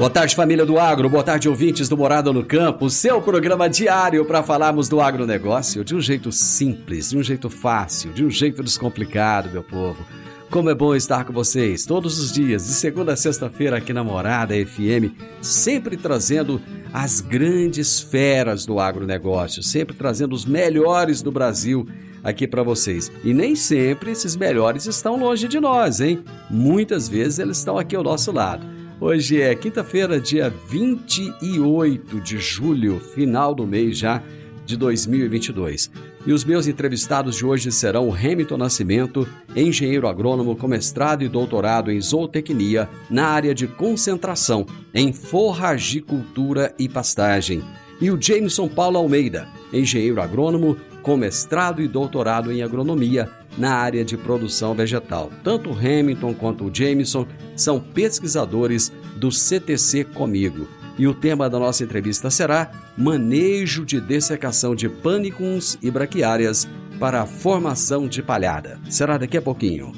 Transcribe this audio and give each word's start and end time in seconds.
Boa 0.00 0.08
tarde, 0.08 0.34
família 0.34 0.64
do 0.64 0.78
agro. 0.78 1.10
Boa 1.10 1.22
tarde, 1.22 1.46
ouvintes 1.46 1.86
do 1.86 1.94
Morada 1.94 2.32
no 2.32 2.42
Campo. 2.42 2.88
Seu 2.88 3.20
programa 3.20 3.68
diário 3.68 4.24
para 4.24 4.42
falarmos 4.42 4.88
do 4.88 4.98
agronegócio 4.98 5.84
de 5.84 5.94
um 5.94 6.00
jeito 6.00 6.32
simples, 6.32 7.10
de 7.10 7.18
um 7.18 7.22
jeito 7.22 7.50
fácil, 7.50 8.10
de 8.10 8.24
um 8.24 8.30
jeito 8.30 8.62
descomplicado, 8.62 9.50
meu 9.50 9.62
povo. 9.62 10.02
Como 10.50 10.70
é 10.70 10.74
bom 10.74 10.94
estar 10.94 11.26
com 11.26 11.34
vocês 11.34 11.84
todos 11.84 12.18
os 12.18 12.32
dias, 12.32 12.64
de 12.64 12.72
segunda 12.72 13.12
a 13.12 13.16
sexta-feira 13.16 13.76
aqui 13.76 13.92
na 13.92 14.02
Morada 14.02 14.54
FM, 14.54 15.12
sempre 15.42 15.98
trazendo 15.98 16.62
as 16.94 17.20
grandes 17.20 18.00
feras 18.00 18.64
do 18.64 18.80
agronegócio, 18.80 19.62
sempre 19.62 19.94
trazendo 19.94 20.34
os 20.34 20.46
melhores 20.46 21.20
do 21.20 21.30
Brasil 21.30 21.86
aqui 22.24 22.48
para 22.48 22.62
vocês. 22.62 23.12
E 23.22 23.34
nem 23.34 23.54
sempre 23.54 24.12
esses 24.12 24.34
melhores 24.34 24.86
estão 24.86 25.20
longe 25.20 25.46
de 25.46 25.60
nós, 25.60 26.00
hein? 26.00 26.24
Muitas 26.48 27.06
vezes 27.06 27.38
eles 27.38 27.58
estão 27.58 27.76
aqui 27.76 27.94
ao 27.94 28.02
nosso 28.02 28.32
lado. 28.32 28.79
Hoje 29.02 29.40
é 29.40 29.54
quinta-feira, 29.54 30.20
dia 30.20 30.52
28 30.68 32.20
de 32.20 32.36
julho, 32.36 33.00
final 33.00 33.54
do 33.54 33.66
mês 33.66 33.96
já 33.96 34.22
de 34.66 34.76
2022. 34.76 35.90
E 36.26 36.34
os 36.34 36.44
meus 36.44 36.66
entrevistados 36.66 37.36
de 37.36 37.46
hoje 37.46 37.72
serão 37.72 38.10
o 38.10 38.14
Hamilton 38.14 38.58
Nascimento, 38.58 39.26
engenheiro 39.56 40.06
agrônomo 40.06 40.54
com 40.54 40.68
mestrado 40.68 41.24
e 41.24 41.30
doutorado 41.30 41.90
em 41.90 41.98
zootecnia 41.98 42.90
na 43.08 43.28
área 43.28 43.54
de 43.54 43.66
concentração 43.66 44.66
em 44.92 45.14
forragicultura 45.14 46.74
e 46.78 46.86
pastagem, 46.86 47.64
e 48.02 48.10
o 48.10 48.20
Jameson 48.20 48.68
Paulo 48.68 48.98
Almeida, 48.98 49.48
engenheiro 49.72 50.20
agrônomo 50.20 50.76
com 51.02 51.16
mestrado 51.16 51.80
e 51.80 51.88
doutorado 51.88 52.52
em 52.52 52.62
agronomia 52.62 53.30
na 53.56 53.74
área 53.74 54.04
de 54.04 54.16
produção 54.16 54.74
vegetal. 54.74 55.30
Tanto 55.42 55.70
o 55.70 55.78
Hamilton 55.78 56.34
quanto 56.34 56.64
o 56.64 56.74
Jameson 56.74 57.26
são 57.56 57.80
pesquisadores 57.80 58.92
do 59.16 59.30
CTC 59.30 60.04
Comigo. 60.04 60.68
E 60.98 61.06
o 61.06 61.14
tema 61.14 61.48
da 61.48 61.58
nossa 61.58 61.82
entrevista 61.82 62.30
será 62.30 62.70
Manejo 62.96 63.86
de 63.86 64.00
dessecação 64.00 64.74
de 64.74 64.88
pânicums 64.88 65.78
e 65.80 65.90
braquiárias 65.90 66.68
para 66.98 67.22
a 67.22 67.26
formação 67.26 68.06
de 68.06 68.22
palhada. 68.22 68.78
Será 68.90 69.16
daqui 69.16 69.38
a 69.38 69.42
pouquinho. 69.42 69.92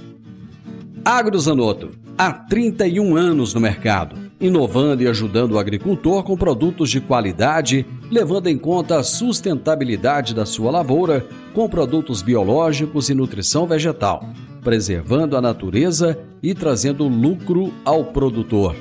Agrozanoto, 1.04 1.90
há 2.16 2.32
31 2.32 3.16
anos 3.16 3.52
no 3.52 3.60
mercado, 3.60 4.21
inovando 4.42 5.04
e 5.04 5.06
ajudando 5.06 5.52
o 5.52 5.58
agricultor 5.58 6.24
com 6.24 6.36
produtos 6.36 6.90
de 6.90 7.00
qualidade, 7.00 7.86
levando 8.10 8.48
em 8.48 8.58
conta 8.58 8.98
a 8.98 9.04
sustentabilidade 9.04 10.34
da 10.34 10.44
sua 10.44 10.70
lavoura 10.72 11.24
com 11.54 11.68
produtos 11.68 12.22
biológicos 12.22 13.08
e 13.08 13.14
nutrição 13.14 13.66
vegetal, 13.66 14.28
preservando 14.60 15.36
a 15.36 15.40
natureza 15.40 16.18
e 16.42 16.54
trazendo 16.54 17.06
lucro 17.06 17.72
ao 17.84 18.06
produtor. 18.06 18.74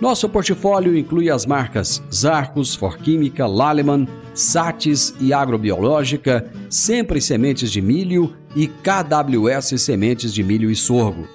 Nosso 0.00 0.28
portfólio 0.28 0.98
inclui 0.98 1.30
as 1.30 1.46
marcas 1.46 2.02
Zarcos, 2.12 2.74
Forquímica, 2.74 3.46
Laleman, 3.46 4.06
Satis 4.34 5.14
e 5.20 5.32
Agrobiológica, 5.32 6.50
Sempre 6.68 7.20
Sementes 7.20 7.70
de 7.70 7.80
Milho 7.80 8.34
e 8.54 8.66
KWS 8.66 9.80
Sementes 9.80 10.34
de 10.34 10.42
Milho 10.42 10.70
e 10.70 10.76
Sorgo. 10.76 11.26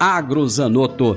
Agrozanoto, 0.00 1.16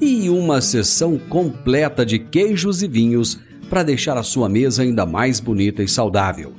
e 0.00 0.28
uma 0.28 0.60
seção 0.60 1.18
completa 1.18 2.04
de 2.04 2.18
queijos 2.18 2.82
e 2.82 2.88
vinhos 2.88 3.38
para 3.68 3.82
deixar 3.82 4.16
a 4.16 4.22
sua 4.22 4.48
mesa 4.48 4.82
ainda 4.82 5.04
mais 5.04 5.40
bonita 5.40 5.82
e 5.82 5.88
saudável. 5.88 6.52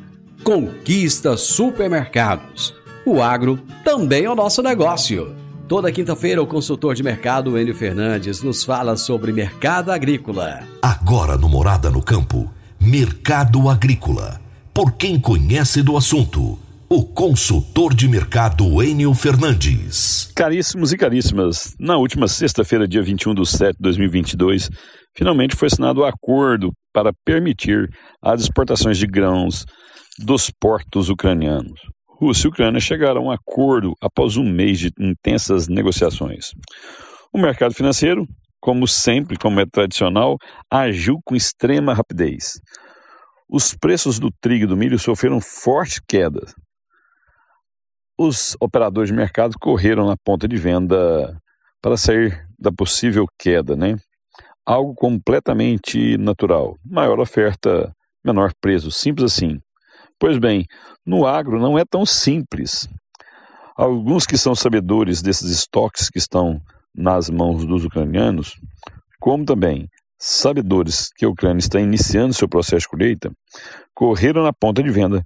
Conquista 0.44 1.36
Supermercados. 1.38 2.74
O 3.06 3.22
agro 3.22 3.59
também 3.84 4.25
é 4.25 4.30
o 4.30 4.36
nosso 4.36 4.62
negócio. 4.62 5.36
Toda 5.68 5.92
quinta-feira, 5.92 6.42
o 6.42 6.48
consultor 6.48 6.96
de 6.96 7.03
mercado 7.03 7.58
Enio 7.58 7.75
Fernandes 7.75 8.42
nos 8.42 8.64
fala 8.64 8.96
sobre 8.96 9.34
mercado 9.34 9.92
agrícola. 9.92 10.64
Agora 10.81 11.38
no 11.38 11.50
Morada 11.50 11.90
no 11.90 12.02
Campo, 12.02 12.50
Mercado 12.80 13.68
Agrícola. 13.69 14.40
Por 14.74 14.94
quem 14.94 15.19
conhece 15.19 15.81
do 15.81 15.98
assunto, 15.98 16.58
o 16.90 17.06
consultor 17.06 17.94
de 17.94 18.08
mercado 18.08 18.81
Enio 18.81 19.14
Fernandes. 19.14 20.31
Caríssimos 20.34 20.94
e 20.94 20.98
caríssimas, 20.98 21.75
na 21.78 21.98
última 21.98 22.30
sexta-feira, 22.30 22.88
dia 22.88 23.03
21 23.03 23.34
de 23.34 23.46
setembro 23.46 23.74
de 23.74 23.84
2022, 23.84 24.70
finalmente 25.14 25.53
foi 25.53 25.68
assinado 25.68 26.00
o 26.00 26.03
um 26.03 26.08
acordo 26.08 26.72
para 26.94 27.12
permitir 27.25 27.90
as 28.22 28.42
exportações 28.42 28.98
de 28.98 29.06
grãos 29.06 29.66
dos 30.18 30.50
portos 30.50 31.09
ucranianos. 31.09 31.81
Rússia 32.08 32.48
e 32.48 32.50
Ucrânia 32.50 32.80
chegaram 32.80 33.22
a 33.22 33.25
um 33.25 33.31
acordo 33.31 33.94
após 34.02 34.38
um 34.38 34.44
mês 34.50 34.80
de 34.80 34.90
intensas 34.98 35.68
negociações. 35.68 36.52
O 37.34 37.38
mercado 37.38 37.74
financeiro, 37.74 38.25
como 38.62 38.88
sempre, 38.88 39.38
como 39.38 39.60
é 39.60 39.66
tradicional, 39.66 40.38
agiu 40.72 41.19
com 41.25 41.36
extrema 41.36 41.94
rapidez. 41.94 42.62
Os 43.50 43.75
preços 43.75 44.19
do 44.19 44.30
trigo 44.42 44.63
e 44.63 44.68
do 44.68 44.78
milho 44.78 44.98
sofreram 44.98 45.42
forte 45.42 46.00
queda. 46.07 46.42
Os 48.18 48.58
operadores 48.60 49.10
de 49.10 49.16
mercado 49.16 49.56
correram 49.60 50.08
na 50.08 50.18
ponta 50.18 50.48
de 50.48 50.58
venda 50.58 51.40
para 51.80 51.96
sair 51.96 52.48
da 52.58 52.72
possível 52.72 53.28
queda, 53.38 53.75
né? 53.75 53.96
Algo 54.66 54.96
completamente 54.96 56.18
natural. 56.18 56.75
Maior 56.84 57.19
oferta, 57.19 57.94
menor 58.25 58.54
preço, 58.60 58.90
simples 58.90 59.31
assim. 59.31 59.60
Pois 60.19 60.40
bem, 60.40 60.66
no 61.06 61.28
agro 61.28 61.60
não 61.60 61.78
é 61.78 61.86
tão 61.86 62.08
simples. 62.08 62.90
Alguns 63.75 64.25
que 64.25 64.36
são 64.36 64.56
sabedores 64.56 65.22
desses 65.22 65.52
estoques 65.52 66.10
que 66.10 66.18
estão 66.18 66.60
nas 66.96 67.30
mãos 67.30 67.66
dos 67.66 67.86
ucranianos, 67.86 68.60
como 69.19 69.46
também 69.46 69.88
sabedores 70.18 71.12
que 71.16 71.24
a 71.24 71.30
Ucrânia 71.30 71.60
está 71.60 71.80
iniciando 71.80 72.34
seu 72.34 72.50
processo 72.50 72.81
de 72.81 72.88
colheita, 72.88 73.31
correram 73.94 74.42
na 74.42 74.52
ponta 74.52 74.81
de 74.81 74.90
venda 74.90 75.24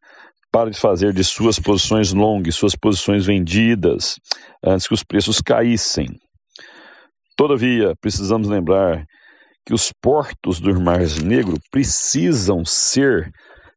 para 0.51 0.74
fazer 0.74 1.13
de 1.13 1.24
suas 1.24 1.57
posições 1.57 2.12
longas, 2.12 2.56
suas 2.56 2.75
posições 2.75 3.25
vendidas, 3.25 4.19
antes 4.63 4.88
que 4.88 4.94
os 4.94 5.03
preços 5.03 5.39
caíssem. 5.39 6.07
Todavia, 7.38 7.94
precisamos 8.01 8.50
lembrar 8.50 9.06
que 9.65 9.74
os 9.74 9.92
portos 10.01 10.59
do 10.59 10.80
Mar 10.81 11.00
Negro 11.24 11.57
precisam 11.71 12.65
ser 12.65 13.31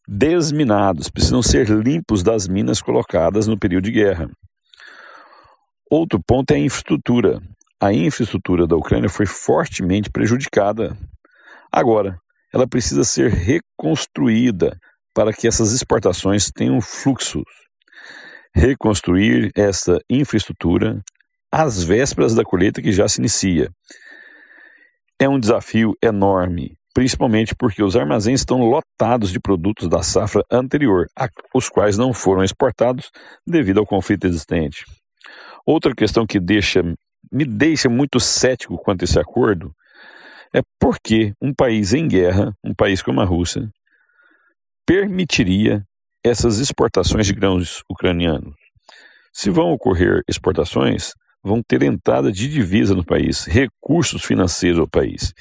desminados, 0.07 1.09
precisam 1.09 1.43
ser 1.43 1.69
limpos 1.71 2.23
das 2.23 2.49
minas 2.49 2.83
colocadas 2.83 3.47
no 3.47 3.59
período 3.59 3.85
de 3.85 3.93
guerra. 3.93 4.29
Outro 5.91 6.21
ponto 6.21 6.51
é 6.51 6.57
a 6.57 6.59
infraestrutura. 6.59 7.41
A 7.81 7.93
infraestrutura 7.93 8.67
da 8.67 8.77
Ucrânia 8.77 9.09
foi 9.09 9.27
fortemente 9.27 10.11
prejudicada. 10.11 10.97
Agora, 11.71 12.19
ela 12.53 12.67
precisa 12.67 13.05
ser 13.05 13.31
reconstruída 13.31 14.79
para 15.15 15.33
que 15.33 15.47
essas 15.47 15.73
exportações 15.73 16.51
tenham 16.51 16.81
fluxos. 16.81 17.45
reconstruir 18.57 19.51
essa 19.57 19.99
infraestrutura 20.09 21.03
às 21.51 21.83
vésperas 21.83 22.35
da 22.35 22.45
colheita 22.45 22.81
que 22.81 22.93
já 22.93 23.09
se 23.09 23.21
inicia. 23.21 23.69
É 25.19 25.29
um 25.29 25.41
desafio 25.41 25.93
enorme, 26.03 26.77
principalmente 26.95 27.55
porque 27.57 27.83
os 27.83 27.97
armazéns 27.97 28.41
estão 28.41 28.59
lotados 28.61 29.33
de 29.33 29.41
produtos 29.41 29.89
da 29.89 30.03
safra 30.03 30.45
anterior, 30.51 31.07
os 31.53 31.69
quais 31.69 31.99
não 31.99 32.13
foram 32.13 32.45
exportados 32.45 33.11
devido 33.47 33.79
ao 33.79 33.87
conflito 33.87 34.27
existente. 34.27 34.85
Outra 35.67 35.95
questão 35.95 36.27
que 36.27 36.39
deixa, 36.39 36.83
me 37.33 37.45
deixa 37.45 37.89
muito 37.89 38.21
cético 38.21 38.77
quanto 38.79 39.03
a 39.03 39.05
esse 39.05 39.19
acordo 39.19 39.73
é 40.55 40.61
porque 40.79 41.33
um 41.43 41.53
país 41.53 41.93
em 41.93 42.07
guerra, 42.07 42.53
um 42.63 42.73
país 42.73 43.03
como 43.03 43.21
a 43.21 43.25
Rússia, 43.25 43.69
permitiria 44.87 45.85
essas 46.23 46.59
exportações 46.59 47.27
de 47.27 47.35
grãos 47.35 47.83
ucranianos. 47.89 48.55
Se 49.33 49.51
vão 49.51 49.73
ocorrer 49.73 50.23
exportações, 50.29 51.13
vão 51.43 51.63
ter 51.63 51.83
entrada 51.83 52.33
de 52.33 52.49
divisa 52.49 52.95
no 52.95 53.05
país, 53.05 53.45
recursos 53.45 54.25
financeiros 54.25 54.79
ao 54.79 54.89
país. 54.89 55.33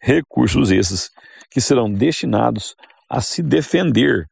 Recursos 0.00 0.70
esses 0.70 1.10
que 1.50 1.60
serão 1.60 1.92
destinados 1.92 2.74
a 3.08 3.20
se 3.20 3.42
defender 3.42 4.26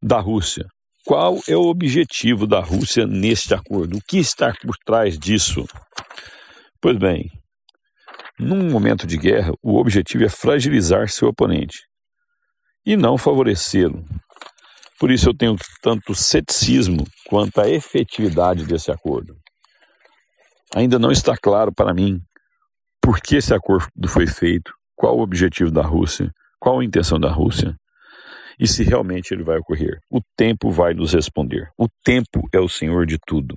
da 0.00 0.20
Rússia. 0.20 0.66
Qual 1.04 1.40
é 1.48 1.56
o 1.56 1.62
objetivo 1.62 2.46
da 2.46 2.60
Rússia 2.60 3.06
neste 3.06 3.54
acordo? 3.54 3.96
O 3.96 4.02
que 4.06 4.18
está 4.18 4.52
por 4.62 4.76
trás 4.84 5.18
disso? 5.18 5.66
Pois 6.80 6.96
bem, 6.96 7.30
num 8.38 8.70
momento 8.70 9.06
de 9.06 9.16
guerra, 9.16 9.52
o 9.62 9.78
objetivo 9.78 10.24
é 10.24 10.28
fragilizar 10.28 11.08
seu 11.08 11.28
oponente 11.28 11.89
e 12.90 12.96
não 12.96 13.16
favorecê-lo. 13.16 14.04
Por 14.98 15.12
isso 15.12 15.28
eu 15.28 15.34
tenho 15.34 15.54
tanto 15.80 16.12
ceticismo 16.12 17.06
quanto 17.28 17.60
à 17.60 17.68
efetividade 17.68 18.66
desse 18.66 18.90
acordo. 18.90 19.36
Ainda 20.74 20.98
não 20.98 21.12
está 21.12 21.36
claro 21.36 21.72
para 21.72 21.94
mim 21.94 22.20
por 23.00 23.20
que 23.20 23.36
esse 23.36 23.54
acordo 23.54 24.08
foi 24.08 24.26
feito, 24.26 24.72
qual 24.96 25.16
o 25.16 25.22
objetivo 25.22 25.70
da 25.70 25.82
Rússia, 25.82 26.32
qual 26.58 26.80
a 26.80 26.84
intenção 26.84 27.18
da 27.18 27.30
Rússia 27.30 27.76
e 28.58 28.66
se 28.66 28.82
realmente 28.82 29.32
ele 29.32 29.44
vai 29.44 29.58
ocorrer. 29.58 30.00
O 30.10 30.20
tempo 30.36 30.68
vai 30.70 30.92
nos 30.92 31.14
responder. 31.14 31.70
O 31.78 31.86
tempo 32.04 32.48
é 32.52 32.58
o 32.58 32.68
senhor 32.68 33.06
de 33.06 33.18
tudo. 33.24 33.54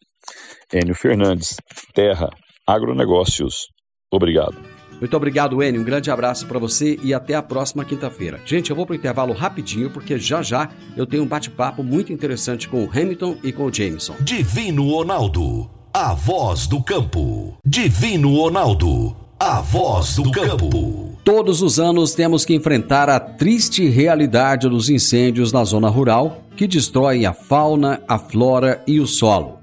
Enio 0.72 0.94
Fernandes, 0.94 1.58
Terra, 1.94 2.30
Agronegócios. 2.68 3.68
Obrigado. 4.12 4.83
Muito 5.00 5.16
obrigado, 5.18 5.62
Enio. 5.62 5.82
Um 5.82 5.84
grande 5.84 6.10
abraço 6.10 6.48
para 6.48 6.60
você 6.60 7.00
e 7.04 7.14
até 7.14 7.36
a 7.36 7.42
próxima 7.42 7.84
quinta-feira. 7.84 8.40
Gente, 8.46 8.70
eu 8.70 8.76
vou 8.76 8.86
para 8.86 8.94
o 8.94 8.96
intervalo 8.96 9.34
rapidinho, 9.34 9.90
porque 9.90 10.18
já 10.18 10.42
já 10.42 10.70
eu 10.96 11.06
tenho 11.06 11.24
um 11.24 11.28
bate-papo 11.28 11.84
muito 11.84 12.14
interessante 12.14 12.68
com 12.68 12.84
o 12.84 12.90
Hamilton 12.90 13.38
e 13.44 13.52
com 13.52 13.66
o 13.66 13.74
Jameson. 13.74 14.16
Divino 14.22 14.90
Ronaldo, 14.90 15.70
a 15.94 16.14
voz 16.14 16.68
do 16.68 16.82
campo. 16.82 17.58
Divino 17.66 18.36
Ronaldo, 18.36 19.16
a 19.40 19.62
voz 19.62 20.16
do 20.16 20.32
campo. 20.32 21.14
Todos 21.24 21.62
os 21.62 21.80
anos 21.80 22.14
temos 22.14 22.44
que 22.44 22.54
enfrentar 22.54 23.10
a 23.10 23.20
triste 23.20 23.88
realidade 23.88 24.68
dos 24.68 24.90
incêndios 24.90 25.54
na 25.54 25.64
zona 25.64 25.88
rural, 25.88 26.44
que 26.56 26.68
destroem 26.68 27.26
a 27.26 27.34
fauna, 27.34 28.02
a 28.08 28.20
flora 28.20 28.84
e 28.86 29.00
o 29.00 29.08
solo. 29.08 29.63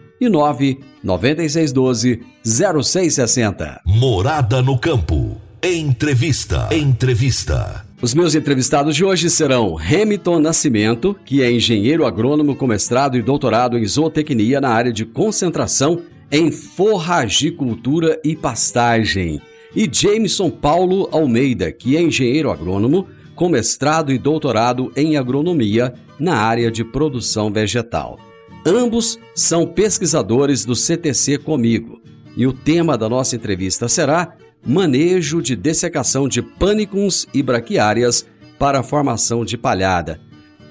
e 0.21 0.29
9 0.29 0.79
9612 1.03 2.21
0660. 2.45 3.81
Morada 3.83 4.61
no 4.61 4.77
campo. 4.77 5.41
Entrevista. 5.63 6.69
Entrevista. 6.71 7.85
Os 8.01 8.13
meus 8.13 8.33
entrevistados 8.33 8.95
de 8.95 9.03
hoje 9.03 9.29
serão 9.29 9.77
Hamilton 9.77 10.39
Nascimento, 10.39 11.15
que 11.25 11.43
é 11.43 11.51
engenheiro 11.51 12.05
agrônomo 12.05 12.55
com 12.55 12.65
mestrado 12.65 13.17
e 13.17 13.21
doutorado 13.21 13.77
em 13.77 13.85
zootecnia 13.85 14.61
na 14.61 14.69
área 14.69 14.91
de 14.91 15.05
concentração 15.05 16.01
em 16.31 16.51
forragicultura 16.51 18.19
e 18.23 18.35
pastagem, 18.35 19.41
e 19.75 19.89
Jameson 19.91 20.49
Paulo 20.49 21.09
Almeida, 21.11 21.71
que 21.71 21.97
é 21.97 22.01
engenheiro 22.01 22.49
agrônomo 22.49 23.07
com 23.35 23.49
mestrado 23.49 24.11
e 24.11 24.17
doutorado 24.17 24.91
em 24.95 25.17
agronomia 25.17 25.93
na 26.19 26.37
área 26.37 26.71
de 26.71 26.83
produção 26.83 27.51
vegetal. 27.51 28.30
Ambos 28.65 29.19
são 29.33 29.65
pesquisadores 29.65 30.63
do 30.63 30.75
CTC 30.75 31.39
Comigo 31.39 31.99
e 32.37 32.45
o 32.45 32.53
tema 32.53 32.97
da 32.97 33.09
nossa 33.09 33.35
entrevista 33.35 33.87
será 33.87 34.35
Manejo 34.63 35.41
de 35.41 35.55
dessecação 35.55 36.27
de 36.27 36.43
pânicos 36.43 37.27
e 37.33 37.41
braquiárias 37.41 38.27
para 38.59 38.81
a 38.81 38.83
formação 38.83 39.43
de 39.43 39.57
palhada. 39.57 40.19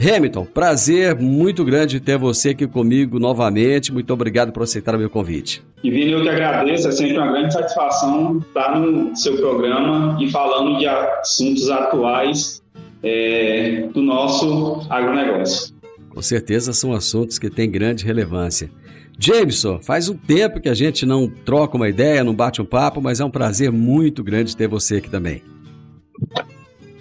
Hamilton, 0.01 0.45
prazer 0.45 1.17
muito 1.17 1.65
grande 1.65 1.99
ter 1.99 2.17
você 2.17 2.51
aqui 2.51 2.69
comigo 2.69 3.19
novamente. 3.19 3.93
Muito 3.93 4.13
obrigado 4.13 4.53
por 4.53 4.63
aceitar 4.63 4.95
o 4.95 4.99
meu 4.99 5.11
convite. 5.11 5.61
Vini, 5.83 6.13
eu 6.13 6.23
que 6.23 6.29
agradeço. 6.29 6.87
É 6.87 6.93
sempre 6.93 7.19
uma 7.19 7.33
grande 7.33 7.53
satisfação 7.53 8.39
estar 8.39 8.79
no 8.79 9.15
seu 9.17 9.37
programa 9.37 10.17
e 10.21 10.31
falando 10.31 10.79
de 10.79 10.87
assuntos 10.87 11.69
atuais 11.69 12.63
é, 13.03 13.89
do 13.93 14.01
nosso 14.01 14.87
agronegócio. 14.89 15.80
Com 16.11 16.21
certeza 16.21 16.73
são 16.73 16.93
assuntos 16.93 17.38
que 17.38 17.49
têm 17.49 17.71
grande 17.71 18.05
relevância. 18.05 18.71
Jameson, 19.19 19.81
faz 19.81 20.09
um 20.09 20.17
tempo 20.17 20.61
que 20.61 20.69
a 20.69 20.75
gente 20.75 21.05
não 21.05 21.29
troca 21.29 21.76
uma 21.76 21.88
ideia, 21.88 22.25
não 22.25 22.35
bate 22.35 22.61
um 22.61 22.64
papo, 22.64 23.00
mas 23.00 23.21
é 23.21 23.25
um 23.25 23.31
prazer 23.31 23.71
muito 23.71 24.25
grande 24.25 24.57
ter 24.57 24.67
você 24.67 24.97
aqui 24.97 25.11
também. 25.11 25.43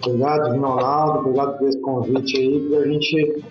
Obrigado, 0.04 0.50
Ronaldo, 0.50 1.18
obrigado 1.20 1.58
por 1.58 1.68
esse 1.68 1.80
convite 1.80 2.36
aí, 2.36 2.60
para 2.68 2.78
a 2.78 2.86
gente, 2.86 3.44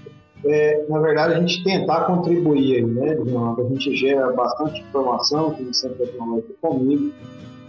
é, 0.45 0.85
na 0.87 0.99
verdade, 0.99 1.33
a 1.33 1.39
gente 1.39 1.63
tentar 1.63 2.05
contribuir 2.05 2.77
aí, 2.77 2.85
né, 2.85 3.15
Ronaldo? 3.15 3.65
A 3.65 3.69
gente 3.69 3.95
gera 3.95 4.31
bastante 4.33 4.81
informação, 4.81 5.51
que 5.55 5.73
sempre 5.73 6.05
tecnológico 6.05 6.53
comigo, 6.61 7.11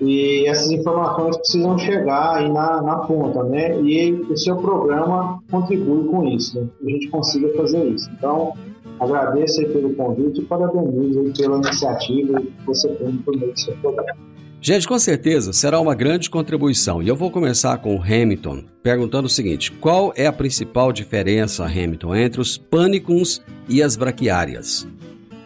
e 0.01 0.47
essas 0.47 0.71
informações 0.71 1.37
precisam 1.37 1.79
chegar 1.79 2.37
aí 2.37 2.49
na, 2.51 2.83
na 2.83 2.97
ponta, 3.01 3.43
né? 3.45 3.79
E 3.83 4.13
o 4.13 4.37
seu 4.37 4.57
programa 4.57 5.43
contribui 5.51 6.09
com 6.09 6.27
isso, 6.27 6.59
né? 6.59 6.67
Que 6.79 6.87
a 6.87 6.91
gente 6.91 7.09
consiga 7.09 7.49
fazer 7.55 7.85
isso. 7.87 8.11
Então, 8.17 8.55
agradeço 8.99 9.61
aí 9.61 9.69
pelo 9.69 9.95
convite 9.95 10.41
e 10.41 10.45
parabenizo 10.45 11.33
pela 11.37 11.59
iniciativa 11.59 12.41
que 12.41 12.67
você 12.67 12.89
tem 12.89 13.13
por 13.19 13.37
meio 13.37 13.53
do 13.53 13.61
seu 13.61 13.77
programa. 13.77 14.31
Gente, 14.63 14.87
com 14.87 14.99
certeza 14.99 15.55
será 15.55 15.81
uma 15.81 15.95
grande 15.95 16.29
contribuição. 16.29 17.03
E 17.03 17.09
eu 17.09 17.17
vou 17.17 17.31
começar 17.31 17.79
com 17.79 17.97
o 17.97 18.03
Hamilton, 18.03 18.65
perguntando 18.83 19.27
o 19.27 19.31
seguinte: 19.31 19.73
qual 19.73 20.13
é 20.17 20.27
a 20.27 20.33
principal 20.33 20.93
diferença, 20.93 21.65
Hamilton, 21.65 22.15
entre 22.15 22.41
os 22.41 22.57
pânicos 22.57 23.43
e 23.69 23.83
as 23.83 23.97
braquiárias? 23.97 24.87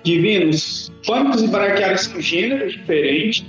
Divinos, 0.03 0.93
pânicos 1.07 1.43
e 1.43 1.49
braquiárias 1.49 2.03
são 2.03 2.21
gêneros 2.21 2.73
diferentes 2.73 3.47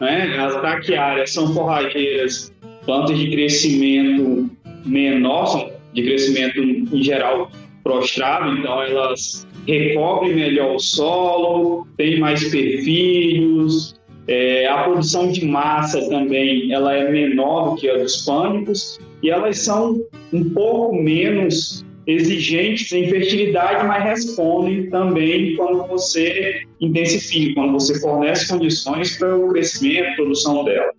né? 0.00 0.36
As 0.38 0.54
braquiárias 0.60 1.32
são 1.32 1.52
forrageiras, 1.54 2.52
plantas 2.84 3.18
de 3.18 3.30
crescimento 3.30 4.50
menor, 4.84 5.70
de 5.92 6.02
crescimento 6.02 6.60
em 6.60 7.02
geral 7.02 7.50
prostrado, 7.82 8.56
então 8.56 8.82
elas 8.82 9.46
recobrem 9.66 10.34
melhor 10.34 10.76
o 10.76 10.78
solo, 10.78 11.86
têm 11.96 12.18
mais 12.18 12.50
perfilhos, 12.50 13.94
é, 14.26 14.66
a 14.66 14.84
produção 14.84 15.30
de 15.30 15.44
massa 15.44 16.08
também 16.08 16.72
ela 16.72 16.94
é 16.94 17.10
menor 17.10 17.70
do 17.70 17.76
que 17.76 17.88
a 17.90 17.98
dos 17.98 18.24
pânicos 18.24 18.98
e 19.22 19.30
elas 19.30 19.58
são 19.58 20.00
um 20.32 20.50
pouco 20.50 20.96
menos 20.96 21.84
exigentes 22.06 22.92
em 22.92 23.08
fertilidade, 23.08 23.86
mas 23.86 24.02
respondem 24.02 24.88
também 24.90 25.56
quando 25.56 25.86
você 25.88 26.62
intensifica, 26.84 27.54
quando 27.54 27.72
você 27.72 27.98
fornece 28.00 28.48
condições 28.48 29.18
para 29.18 29.36
o 29.36 29.48
crescimento 29.48 30.16
produção 30.16 30.64
dela. 30.64 30.92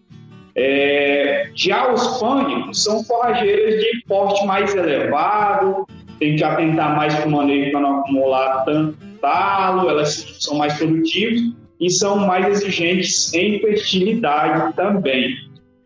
É, 0.56 1.50
já 1.54 1.94
os 1.94 2.20
pânicos 2.20 2.84
são 2.84 3.04
forrageiras 3.04 3.82
de 3.82 4.04
porte 4.08 4.46
mais 4.46 4.74
elevado, 4.74 5.86
tem 6.20 6.38
que 6.38 6.44
atentar 6.44 6.96
mais 6.96 7.14
para 7.14 7.28
o 7.28 7.32
manejo 7.32 7.72
para 7.72 7.82
não 7.82 8.00
acumular 8.00 8.64
tanto 8.64 8.98
talo, 9.22 9.90
elas 9.90 10.38
são 10.40 10.56
mais 10.56 10.74
produtivas 10.78 11.42
e 11.80 11.90
são 11.90 12.18
mais 12.18 12.48
exigentes 12.48 13.34
em 13.34 13.60
fertilidade 13.60 14.74
também. 14.76 15.36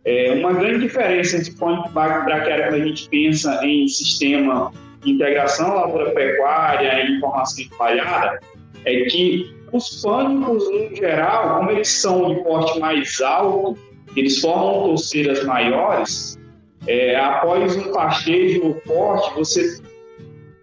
É, 0.06 0.34
uma 0.34 0.54
grande 0.54 0.82
diferença 0.82 1.38
entre 1.38 1.52
pânico 1.54 1.90
braquiária 1.90 2.68
quando 2.68 2.82
a 2.82 2.86
gente 2.86 3.10
pensa 3.10 3.60
em 3.66 3.88
sistema 3.88 4.72
integração 5.06 5.76
lavoura-pecuária 5.76 7.04
e 7.04 7.18
informação 7.18 7.64
espalhada 7.64 8.40
é 8.86 9.02
que 9.06 9.59
os 9.72 10.02
pânicos, 10.02 10.64
no 10.70 10.96
geral, 10.96 11.58
como 11.58 11.72
eles 11.72 12.02
são 12.02 12.34
de 12.34 12.44
porte 12.44 12.80
mais 12.80 13.20
alto, 13.22 13.78
eles 14.16 14.40
formam 14.40 14.90
torceiras 14.90 15.44
maiores, 15.46 16.40
é, 16.88 17.16
após 17.16 17.76
um 17.76 17.92
pastejo 17.92 18.66
ou 18.66 18.74
corte, 18.82 19.34
você 19.36 19.80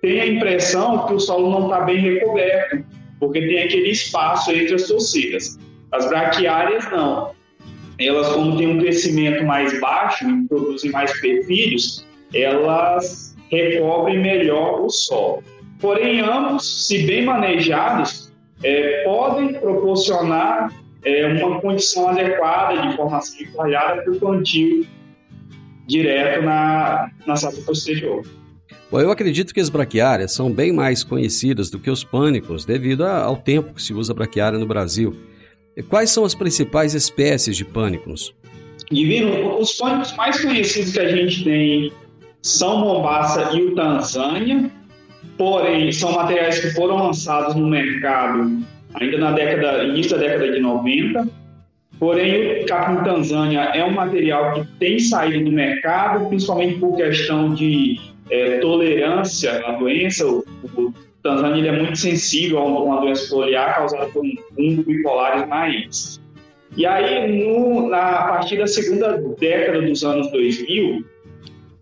tem 0.01 0.21
a 0.21 0.27
impressão 0.27 1.07
que 1.07 1.15
o 1.15 1.21
solo 1.21 1.51
não 1.51 1.65
está 1.67 1.81
bem 1.83 1.99
recoberto, 1.99 2.85
porque 3.21 3.41
tem 3.41 3.63
aquele 3.63 3.91
espaço 3.91 4.51
entre 4.51 4.75
as 4.75 4.89
torceiras. 4.89 5.59
As 5.93 6.09
braquiárias 6.09 6.91
não. 6.91 7.35
Elas, 7.99 8.29
como 8.29 8.57
têm 8.59 8.69
um 8.69 8.79
crescimento 8.79 9.45
mais 9.45 9.81
baixo 9.81 10.29
e 10.29 10.49
produzem 10.49 10.91
mais 10.91 11.19
perfilhos, 11.21 12.07
elas 12.35 13.35
recobrem 13.51 14.21
melhor 14.21 14.83
o 14.83 14.91
solo. 14.91 15.43
Porém, 15.81 16.21
ambos, 16.21 16.87
se 16.87 17.07
bem 17.07 17.25
manejados, 17.25 18.26
é, 18.63 19.03
podem 19.05 19.55
proporcionar 19.55 20.73
é, 21.05 21.27
uma 21.27 21.61
condição 21.61 22.09
adequada 22.09 22.81
de 22.81 22.97
formação 22.97 23.37
de 23.37 23.47
folhada 23.53 24.03
para 24.03 24.13
o 24.13 24.19
plantio 24.19 24.87
direto 25.87 26.43
na, 26.43 27.11
na 27.27 27.37
safra 27.37 27.63
posterior. 27.63 28.25
Bom, 28.91 29.01
eu 29.01 29.11
acredito 29.11 29.53
que 29.53 29.61
as 29.61 29.69
braquiárias 29.69 30.33
são 30.33 30.51
bem 30.51 30.73
mais 30.73 31.03
conhecidas 31.03 31.71
do 31.71 31.79
que 31.79 31.91
os 31.91 32.05
pânicos 32.05 32.65
devido 32.65 33.05
ao 33.05 33.37
tempo 33.37 33.75
que 33.75 33.83
se 33.83 33.93
usa 33.93 34.15
braquiária 34.15 34.59
no 34.59 34.67
Brasil. 34.67 35.15
Quais 35.89 36.11
são 36.11 36.25
as 36.25 36.35
principais 36.35 36.95
espécies 36.95 37.57
de 37.57 37.65
pânicos? 37.65 38.35
Divino, 38.91 39.59
os 39.59 39.73
pânicos 39.73 40.15
mais 40.17 40.41
conhecidos 40.41 40.93
que 40.93 41.01
a 41.01 41.09
gente 41.09 41.45
tem 41.45 41.93
são 42.43 42.79
Mombasa 42.79 43.51
e 43.53 43.63
o 43.63 43.75
Tanzânia, 43.75 44.71
porém 45.37 45.91
são 45.93 46.13
materiais 46.13 46.59
que 46.61 46.71
foram 46.71 46.97
lançados 46.97 47.55
no 47.55 47.67
mercado 47.67 48.65
ainda 48.95 49.19
na 49.19 49.33
década, 49.33 49.85
início 49.85 50.13
da 50.13 50.19
década 50.19 50.53
de 50.53 50.61
90. 50.61 51.29
Porém, 51.99 52.63
o 52.63 52.67
capim 52.67 53.03
Tanzânia 53.05 53.61
é 53.75 53.85
um 53.85 53.93
material 53.93 54.55
que 54.55 54.67
tem 54.79 54.99
saído 54.99 55.45
do 55.45 55.53
mercado, 55.53 56.29
principalmente 56.29 56.79
por 56.79 56.95
questão 56.97 57.55
de 57.55 57.99
é, 58.31 58.59
tolerância 58.59 59.65
à 59.67 59.73
doença. 59.73 60.27
O, 60.27 60.45
o 60.77 60.93
Tanzânia 61.23 61.71
é 61.71 61.73
muito 61.73 61.97
sensível 61.97 62.59
a 62.59 62.65
uma 62.65 63.01
doença 63.01 63.29
foliar 63.29 63.77
causada 63.77 64.07
por 64.07 64.23
um 64.25 64.35
fungo 64.55 64.83
bipolar 64.83 65.49
raiz. 65.49 66.21
E 66.77 66.85
aí, 66.85 67.43
no, 67.43 67.89
na, 67.89 68.11
a 68.11 68.29
partir 68.29 68.59
da 68.59 68.67
segunda 68.67 69.17
década 69.39 69.81
dos 69.81 70.05
anos 70.05 70.31
2000, 70.33 71.03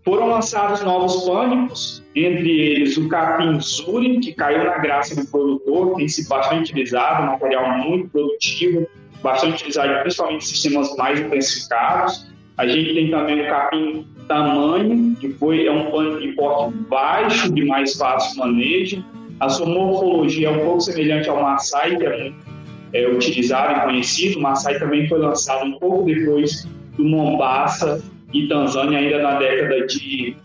foram 0.05 0.27
lançados 0.27 0.83
novos 0.83 1.23
pânicos, 1.25 2.03
entre 2.15 2.49
eles 2.49 2.95
o 2.95 3.09
capim 3.09 3.59
Zuri, 3.59 4.19
que 4.19 4.33
caiu 4.33 4.63
na 4.63 4.77
graça 4.77 5.15
do 5.15 5.27
produtor, 5.27 5.95
tem 5.95 6.07
sido 6.07 6.29
bastante 6.29 6.71
utilizado, 6.71 7.23
um 7.23 7.31
material 7.31 7.79
muito 7.79 8.09
produtivo, 8.09 8.87
bastante 9.23 9.55
utilizado 9.55 9.99
principalmente 10.01 10.43
em 10.43 10.47
sistemas 10.47 10.95
mais 10.95 11.19
intensificados. 11.19 12.31
A 12.57 12.67
gente 12.67 12.93
tem 12.93 13.09
também 13.09 13.41
o 13.41 13.47
capim 13.47 14.07
tamanho, 14.27 15.15
que 15.15 15.29
foi, 15.33 15.65
é 15.65 15.71
um 15.71 15.89
pânico 15.89 16.21
de 16.21 16.27
porte 16.33 16.77
baixo, 16.87 17.51
de 17.51 17.65
mais 17.65 17.95
fácil 17.95 18.37
manejo. 18.37 19.03
A 19.39 19.49
sua 19.49 19.65
morfologia 19.65 20.49
é 20.49 20.51
um 20.51 20.59
pouco 20.59 20.81
semelhante 20.81 21.27
ao 21.27 21.41
Maasai, 21.41 21.97
que 21.97 22.05
é 22.05 22.23
muito 22.23 22.45
é, 22.93 23.07
utilizado 23.09 23.79
e 23.79 23.81
conhecido. 23.81 24.37
O 24.37 24.41
Maasai 24.43 24.77
também 24.77 25.09
foi 25.09 25.17
lançado 25.17 25.65
um 25.65 25.79
pouco 25.79 26.05
depois 26.05 26.65
do 26.95 27.03
Mombasa 27.03 28.01
e 28.33 28.47
Tanzânia, 28.47 28.99
ainda 28.99 29.21
na 29.21 29.39
década 29.39 29.85
de, 29.87 30.35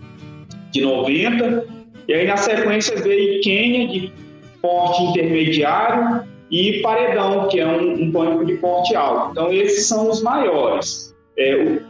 de 0.70 0.80
90. 0.80 1.64
E 2.08 2.14
aí, 2.14 2.26
na 2.26 2.36
sequência, 2.36 2.96
veio 2.96 3.40
Quênia, 3.40 3.88
de 3.88 4.12
porte 4.60 5.02
intermediário, 5.02 6.24
e 6.50 6.80
Paredão, 6.82 7.48
que 7.48 7.60
é 7.60 7.66
um, 7.66 8.02
um 8.02 8.12
pânico 8.12 8.44
de 8.44 8.54
porte 8.54 8.94
alto. 8.94 9.30
Então, 9.32 9.52
esses 9.52 9.86
são 9.86 10.10
os 10.10 10.22
maiores. 10.22 11.14
É, 11.38 11.54
o, 11.54 11.82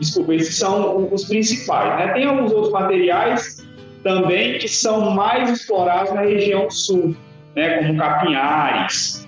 desculpa, 0.00 0.34
esses 0.34 0.56
são 0.56 1.12
os 1.12 1.24
principais. 1.24 1.98
Né? 1.98 2.12
Tem 2.14 2.24
alguns 2.24 2.52
outros 2.52 2.72
materiais 2.72 3.64
também 4.02 4.58
que 4.58 4.68
são 4.68 5.10
mais 5.10 5.50
explorados 5.50 6.12
na 6.12 6.22
região 6.22 6.68
sul, 6.70 7.14
né? 7.54 7.78
como 7.78 7.96
capinhares. 7.96 9.27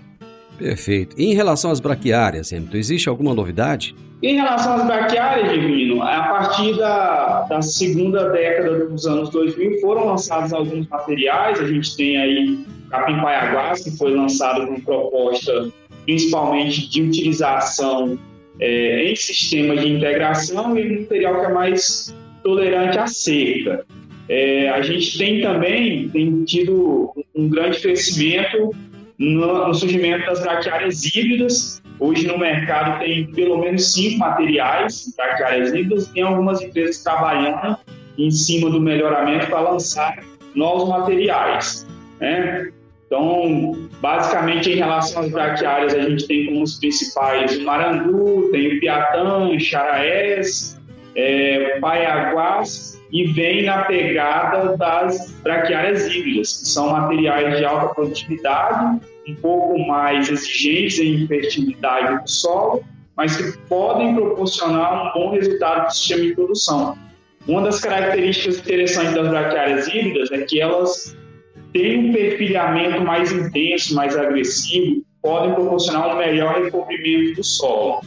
Perfeito. 0.61 1.17
E 1.19 1.25
em 1.25 1.35
relação 1.35 1.71
às 1.71 1.81
braquiárias, 1.81 2.53
Hamilton, 2.53 2.77
existe 2.77 3.09
alguma 3.09 3.35
novidade? 3.35 3.95
Em 4.23 4.35
relação 4.35 4.75
às 4.75 4.87
braquiárias, 4.87 5.51
Divino, 5.51 6.03
a 6.03 6.23
partir 6.25 6.77
da, 6.77 7.47
da 7.49 7.63
segunda 7.63 8.29
década 8.29 8.85
dos 8.85 9.07
anos 9.07 9.31
2000 9.31 9.81
foram 9.81 10.05
lançados 10.05 10.53
alguns 10.53 10.87
materiais. 10.87 11.59
A 11.59 11.67
gente 11.67 11.97
tem 11.97 12.19
aí 12.19 12.59
Capim 12.91 13.19
Paiaguás, 13.23 13.83
que 13.83 13.97
foi 13.97 14.15
lançado 14.15 14.67
com 14.67 14.79
proposta 14.83 15.71
principalmente 16.05 16.91
de 16.91 17.03
utilização 17.03 18.19
é, 18.59 19.11
em 19.11 19.17
sistemas 19.17 19.81
de 19.81 19.93
integração 19.93 20.79
e 20.79 21.01
material 21.01 21.41
que 21.41 21.47
é 21.47 21.53
mais 21.53 22.15
tolerante 22.43 22.99
à 22.99 23.07
seca. 23.07 23.87
É, 24.29 24.69
a 24.69 24.83
gente 24.83 25.17
tem 25.17 25.41
também 25.41 26.09
tem 26.11 26.45
tido 26.45 27.11
um 27.35 27.49
grande 27.49 27.81
crescimento 27.81 28.75
no, 29.21 29.69
no 29.69 29.75
surgimento 29.75 30.27
das 30.27 30.41
braquiárias 30.41 31.05
híbridas, 31.05 31.81
Hoje 32.01 32.27
no 32.27 32.39
mercado 32.39 32.99
tem 32.99 33.27
pelo 33.27 33.59
menos 33.59 33.93
cinco 33.93 34.21
materiais 34.21 35.13
braquiárias 35.15 35.69
híbridas 35.75 36.09
tem 36.09 36.23
algumas 36.23 36.63
empresas 36.63 37.03
trabalhando 37.03 37.77
em 38.17 38.31
cima 38.31 38.71
do 38.71 38.81
melhoramento 38.81 39.49
para 39.49 39.61
lançar 39.61 40.25
novos 40.55 40.89
materiais. 40.89 41.87
Né? 42.19 42.73
Então, 43.07 43.77
basicamente, 44.01 44.71
em 44.71 44.77
relação 44.77 45.23
às 45.23 45.31
braquiárias, 45.31 45.93
a 45.93 46.01
gente 46.01 46.27
tem 46.27 46.47
como 46.47 46.63
os 46.63 46.79
principais 46.79 47.59
o 47.59 47.65
Marandu, 47.65 48.49
tem 48.51 48.77
o 48.77 48.81
Piatã, 48.81 49.59
Charaés, 49.59 50.80
é, 51.15 51.79
Paiaguás 51.81 53.01
e 53.13 53.27
vem 53.33 53.65
na 53.65 53.85
pegada 53.85 54.77
das 54.77 55.33
braquiárias 55.43 56.07
híbridas, 56.07 56.59
que 56.59 56.69
são 56.69 56.91
materiais 56.91 57.59
de 57.59 57.65
alta 57.65 57.95
produtividade 57.95 59.01
um 59.29 59.35
pouco 59.37 59.79
mais 59.79 60.29
exigentes 60.29 60.99
em 60.99 61.27
fertilidade 61.27 62.23
do 62.23 62.31
solo, 62.31 62.83
mas 63.17 63.37
que 63.37 63.59
podem 63.69 64.15
proporcionar 64.15 65.09
um 65.17 65.21
bom 65.21 65.31
resultado 65.33 65.81
para 65.81 65.89
o 65.89 65.91
sistema 65.91 66.23
de 66.23 66.35
produção. 66.35 66.99
Uma 67.47 67.63
das 67.63 67.81
características 67.81 68.59
interessantes 68.59 69.15
das 69.15 69.29
braquiárias 69.29 69.89
híbridas 69.89 70.31
é 70.31 70.43
que 70.43 70.61
elas 70.61 71.17
têm 71.73 72.11
um 72.11 72.13
perfilhamento 72.13 73.03
mais 73.03 73.33
intenso, 73.33 73.95
mais 73.95 74.17
agressivo, 74.17 75.03
podem 75.23 75.55
proporcionar 75.55 76.15
um 76.15 76.19
melhor 76.19 76.63
recobrimento 76.63 77.37
do 77.37 77.45
solo. 77.45 78.01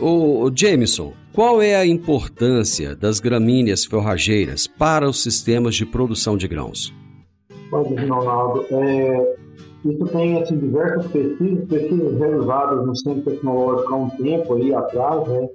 O 0.00 0.50
Jameson, 0.54 1.12
qual 1.40 1.62
é 1.62 1.74
a 1.74 1.86
importância 1.86 2.94
das 2.94 3.18
gramíneas 3.18 3.86
forrageiras 3.86 4.66
para 4.66 5.08
os 5.08 5.22
sistemas 5.22 5.74
de 5.74 5.86
produção 5.86 6.36
de 6.36 6.46
grãos? 6.46 6.94
Pode, 7.70 7.94
Ronaldo. 7.94 8.66
É, 8.70 9.36
isso 9.86 10.06
tem 10.08 10.36
assim, 10.36 10.58
diversas 10.58 11.06
pesquisas, 11.06 11.64
pesquisas 11.66 12.18
realizadas 12.18 12.86
no 12.86 12.94
Centro 12.94 13.22
Tecnológico 13.22 13.94
há 13.94 13.96
um 13.96 14.10
tempo 14.10 14.54
aí 14.54 14.74
atrás, 14.74 15.26
né? 15.28 15.48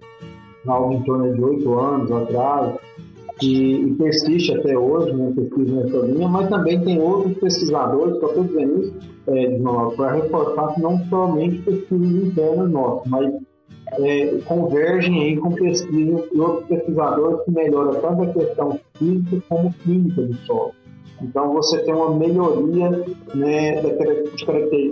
algo 0.65 0.91
em 0.91 1.03
torno 1.03 1.35
de 1.35 1.43
oito 1.43 1.79
anos 1.79 2.11
atrás, 2.11 2.79
e, 3.43 3.73
e, 3.75 3.93
persiste 3.93 4.57
até 4.57 4.75
hoje, 4.75 5.13
né, 5.13 5.33
pesquisa 5.35 5.83
nessa 5.83 5.97
linha, 6.07 6.27
mas 6.27 6.49
também 6.49 6.83
tem 6.83 6.99
outros 6.99 7.37
pesquisadores, 7.37 8.19
só 8.21 8.29
estou 8.29 8.43
dizendo 8.45 8.81
isso 8.81 8.93
é, 9.27 9.59
para 9.95 10.13
reforçar 10.15 10.73
que 10.73 10.81
não 10.81 10.97
somente 11.09 11.61
pesquisas 11.61 12.23
internas 12.23 12.71
nossas, 12.71 13.07
mas 13.07 13.35
é, 13.99 14.39
convergem 14.45 15.23
aí 15.23 15.37
com 15.37 15.51
pesquisas 15.51 16.25
e 16.33 16.39
outros 16.39 16.67
pesquisadores 16.67 17.45
que 17.45 17.51
melhoram 17.51 18.01
tanto 18.01 18.21
a 18.23 18.33
questão 18.33 18.79
física 18.97 19.43
como 19.47 19.73
química 19.83 20.21
do 20.21 20.33
solo. 20.45 20.73
Então 21.21 21.53
você 21.53 21.79
tem 21.83 21.93
uma 21.93 22.13
melhoria 22.13 22.89
né, 23.33 23.81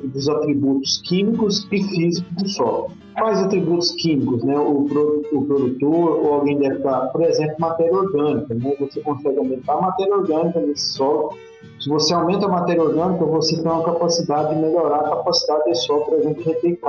dos 0.04 0.30
atributos 0.30 1.02
químicos 1.02 1.68
e 1.72 1.84
físicos 1.84 2.34
do 2.36 2.48
solo. 2.48 2.92
Quais 3.14 3.44
atributos 3.44 3.92
químicos? 3.92 4.44
Né? 4.44 4.58
O, 4.58 4.86
produtor 4.86 6.26
ou 6.26 6.34
alguém 6.36 6.58
deve 6.58 6.78
estar, 6.78 7.08
por 7.08 7.22
exemplo, 7.24 7.56
matéria 7.60 7.94
orgânica. 7.94 8.54
Né? 8.54 8.76
Você 8.80 9.02
consegue 9.02 9.38
aumentar 9.38 9.74
a 9.74 9.82
matéria 9.82 10.16
orgânica 10.16 10.60
nesse 10.62 10.94
solo. 10.94 11.36
Se 11.80 11.90
você 11.90 12.14
aumenta 12.14 12.46
a 12.46 12.50
matéria 12.50 12.82
orgânica, 12.82 13.26
você 13.26 13.62
tem 13.62 13.72
uma 13.72 13.84
capacidade 13.84 14.56
de 14.56 14.62
melhorar 14.62 15.02
a 15.02 15.10
capacidade 15.10 15.66
desse 15.66 15.86
solo, 15.86 16.06
por 16.06 16.20
exemplo, 16.20 16.42
de 16.42 16.50
reter. 16.50 16.80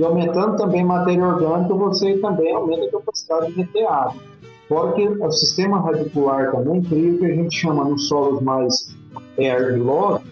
E 0.00 0.04
aumentando 0.04 0.56
também 0.56 0.82
matéria 0.82 1.26
orgânica, 1.26 1.74
você 1.74 2.16
também 2.16 2.54
aumenta 2.54 2.86
a 2.86 2.90
capacidade 2.90 3.52
de 3.52 3.60
reter 3.60 3.86
água. 3.86 4.14
Fora 4.66 4.92
que 4.92 5.06
o 5.06 5.30
sistema 5.30 5.78
radicular 5.78 6.50
também 6.52 6.80
cria 6.80 7.12
o 7.12 7.18
que 7.18 7.26
a 7.26 7.34
gente 7.34 7.54
chama 7.54 7.84
nos 7.84 8.08
solos 8.08 8.40
mais 8.40 8.96
é, 9.36 9.50
argilosos, 9.50 10.22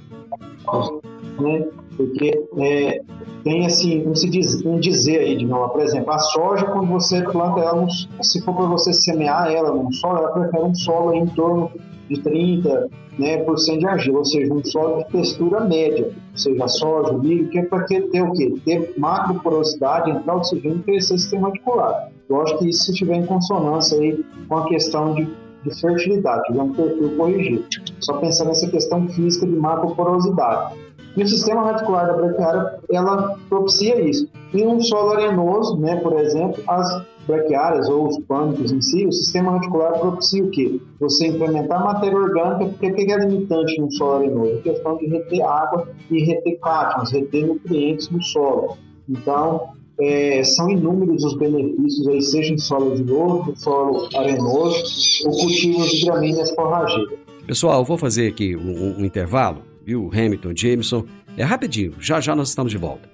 né? 1.38 1.68
Porque 1.98 2.48
é, 2.56 3.02
tem 3.44 3.66
assim, 3.66 4.08
um, 4.08 4.14
se 4.14 4.30
diz, 4.30 4.64
um 4.64 4.80
dizer 4.80 5.18
aí, 5.18 5.36
de 5.36 5.44
novo, 5.44 5.68
por 5.68 5.82
exemplo, 5.82 6.12
a 6.12 6.18
soja, 6.18 6.64
quando 6.64 6.88
você 6.88 7.20
planta 7.20 7.60
ela, 7.60 7.86
se 8.22 8.40
for 8.40 8.54
para 8.54 8.64
você 8.64 8.90
semear 8.94 9.52
ela 9.52 9.70
num 9.70 9.92
solo, 9.92 10.16
ela 10.16 10.30
prefere 10.30 10.62
um 10.62 10.74
solo 10.74 11.12
em 11.12 11.26
torno 11.26 11.70
de 12.08 12.16
30% 12.22 12.88
né, 13.18 13.38
por 13.38 13.58
cento 13.58 13.80
de 13.80 13.86
argila, 13.86 14.18
ou 14.18 14.24
seja, 14.24 14.54
um 14.54 14.64
solo 14.64 15.02
de 15.02 15.10
textura 15.10 15.60
média, 15.60 16.06
ou 16.06 16.38
seja, 16.38 16.68
soja, 16.68 17.12
milho, 17.18 17.48
que 17.48 17.58
é 17.58 17.64
para 17.64 17.84
ter 17.84 18.22
o 18.22 18.32
quê? 18.32 18.54
Ter 18.64 18.94
macroporosidade, 18.96 20.10
entrar 20.10 20.36
oxigênio 20.36 20.78
e 20.78 20.82
crescer 20.82 21.18
sistema 21.18 21.48
radicular. 21.48 22.10
Eu 22.28 22.40
acho 22.42 22.58
que 22.58 22.68
isso 22.68 22.84
se 22.84 22.92
estiver 22.92 23.16
em 23.16 23.26
consonância 23.26 23.98
aí 23.98 24.24
com 24.48 24.56
a 24.56 24.68
questão 24.68 25.14
de, 25.14 25.24
de 25.64 25.80
fertilidade, 25.80 26.44
tiver 26.46 26.62
um 26.62 26.72
perfil 26.72 27.16
corrigido. 27.16 27.64
Só 28.00 28.18
pensar 28.18 28.44
nessa 28.44 28.68
questão 28.68 29.08
física 29.08 29.46
de 29.46 29.56
macroporosidade. 29.56 30.76
E 31.18 31.22
o 31.24 31.26
sistema 31.26 31.64
radicular 31.64 32.06
da 32.06 32.12
braquiária, 32.12 32.78
ela 32.92 33.36
propicia 33.48 34.00
isso. 34.00 34.28
Em 34.54 34.64
um 34.64 34.80
solo 34.80 35.14
arenoso, 35.14 35.76
né, 35.76 35.96
por 35.96 36.12
exemplo, 36.12 36.62
as 36.68 37.02
braquiárias 37.26 37.88
ou 37.88 38.06
os 38.06 38.20
pânicos 38.20 38.70
em 38.70 38.80
si, 38.80 39.04
o 39.04 39.10
sistema 39.10 39.50
radicular 39.50 39.98
propicia 39.98 40.44
o 40.44 40.50
quê? 40.50 40.80
Você 41.00 41.26
implementar 41.26 41.82
matéria 41.82 42.16
orgânica, 42.16 42.66
porque 42.66 42.86
o 42.86 42.94
que 42.94 43.12
é 43.12 43.18
limitante 43.18 43.80
no 43.80 43.90
solo 43.90 44.18
arenoso? 44.18 44.58
A 44.58 44.62
questão 44.62 44.96
de 44.96 45.06
reter 45.08 45.42
água 45.42 45.88
e 46.08 46.24
reter 46.24 46.60
cátions, 46.60 47.10
reter 47.10 47.48
nutrientes 47.48 48.08
no 48.10 48.22
solo. 48.22 48.78
Então, 49.08 49.70
é, 50.00 50.44
são 50.44 50.70
inúmeros 50.70 51.24
os 51.24 51.36
benefícios, 51.36 52.06
aí, 52.06 52.22
seja 52.22 52.54
em 52.54 52.58
solo 52.58 52.94
de 52.94 53.02
novo, 53.02 53.56
solo 53.56 54.08
arenoso, 54.14 54.84
ou 55.26 55.32
cultivos 55.32 55.90
de 55.90 56.06
gramíneas 56.06 56.52
forrageiras. 56.52 57.18
Pessoal, 57.44 57.84
vou 57.84 57.98
fazer 57.98 58.28
aqui 58.28 58.54
um, 58.54 59.00
um 59.00 59.04
intervalo 59.04 59.67
viu? 59.88 60.10
Hamilton, 60.12 60.52
Jameson. 60.54 61.06
É 61.34 61.42
rapidinho, 61.42 61.94
já 61.98 62.20
já 62.20 62.36
nós 62.36 62.50
estamos 62.50 62.70
de 62.70 62.76
volta. 62.76 63.08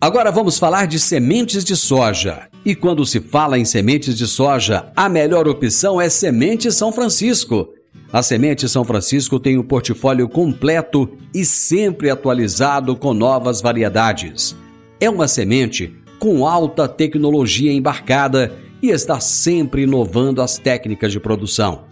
Agora 0.00 0.30
vamos 0.30 0.56
falar 0.56 0.86
de 0.86 1.00
sementes 1.00 1.64
de 1.64 1.74
soja. 1.74 2.48
E 2.64 2.76
quando 2.76 3.04
se 3.04 3.20
fala 3.20 3.58
em 3.58 3.64
sementes 3.64 4.16
de 4.16 4.28
soja, 4.28 4.92
a 4.94 5.08
melhor 5.08 5.48
opção 5.48 6.00
é 6.00 6.08
Semente 6.08 6.70
São 6.70 6.92
Francisco. 6.92 7.68
A 8.12 8.22
Semente 8.22 8.68
São 8.68 8.84
Francisco 8.84 9.40
tem 9.40 9.58
um 9.58 9.62
portfólio 9.64 10.28
completo 10.28 11.10
e 11.34 11.44
sempre 11.44 12.10
atualizado 12.10 12.94
com 12.94 13.12
novas 13.12 13.60
variedades. 13.60 14.54
É 15.00 15.10
uma 15.10 15.26
semente 15.26 15.96
com 16.20 16.46
alta 16.46 16.86
tecnologia 16.86 17.72
embarcada 17.72 18.52
e 18.80 18.90
está 18.90 19.18
sempre 19.18 19.82
inovando 19.82 20.40
as 20.42 20.58
técnicas 20.58 21.10
de 21.10 21.18
produção. 21.18 21.91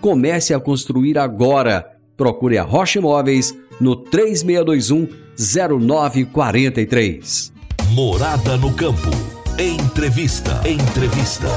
Comece 0.00 0.54
a 0.54 0.60
construir 0.60 1.18
agora. 1.18 1.98
Procure 2.16 2.56
a 2.56 2.62
Rocha 2.62 2.98
Imóveis 2.98 3.54
no 3.78 3.94
3621 3.94 5.06
0943. 5.38 7.52
Morada 7.92 8.56
no 8.56 8.72
campo. 8.72 9.10
Entrevista. 9.58 10.62
Entrevista. 10.66 11.48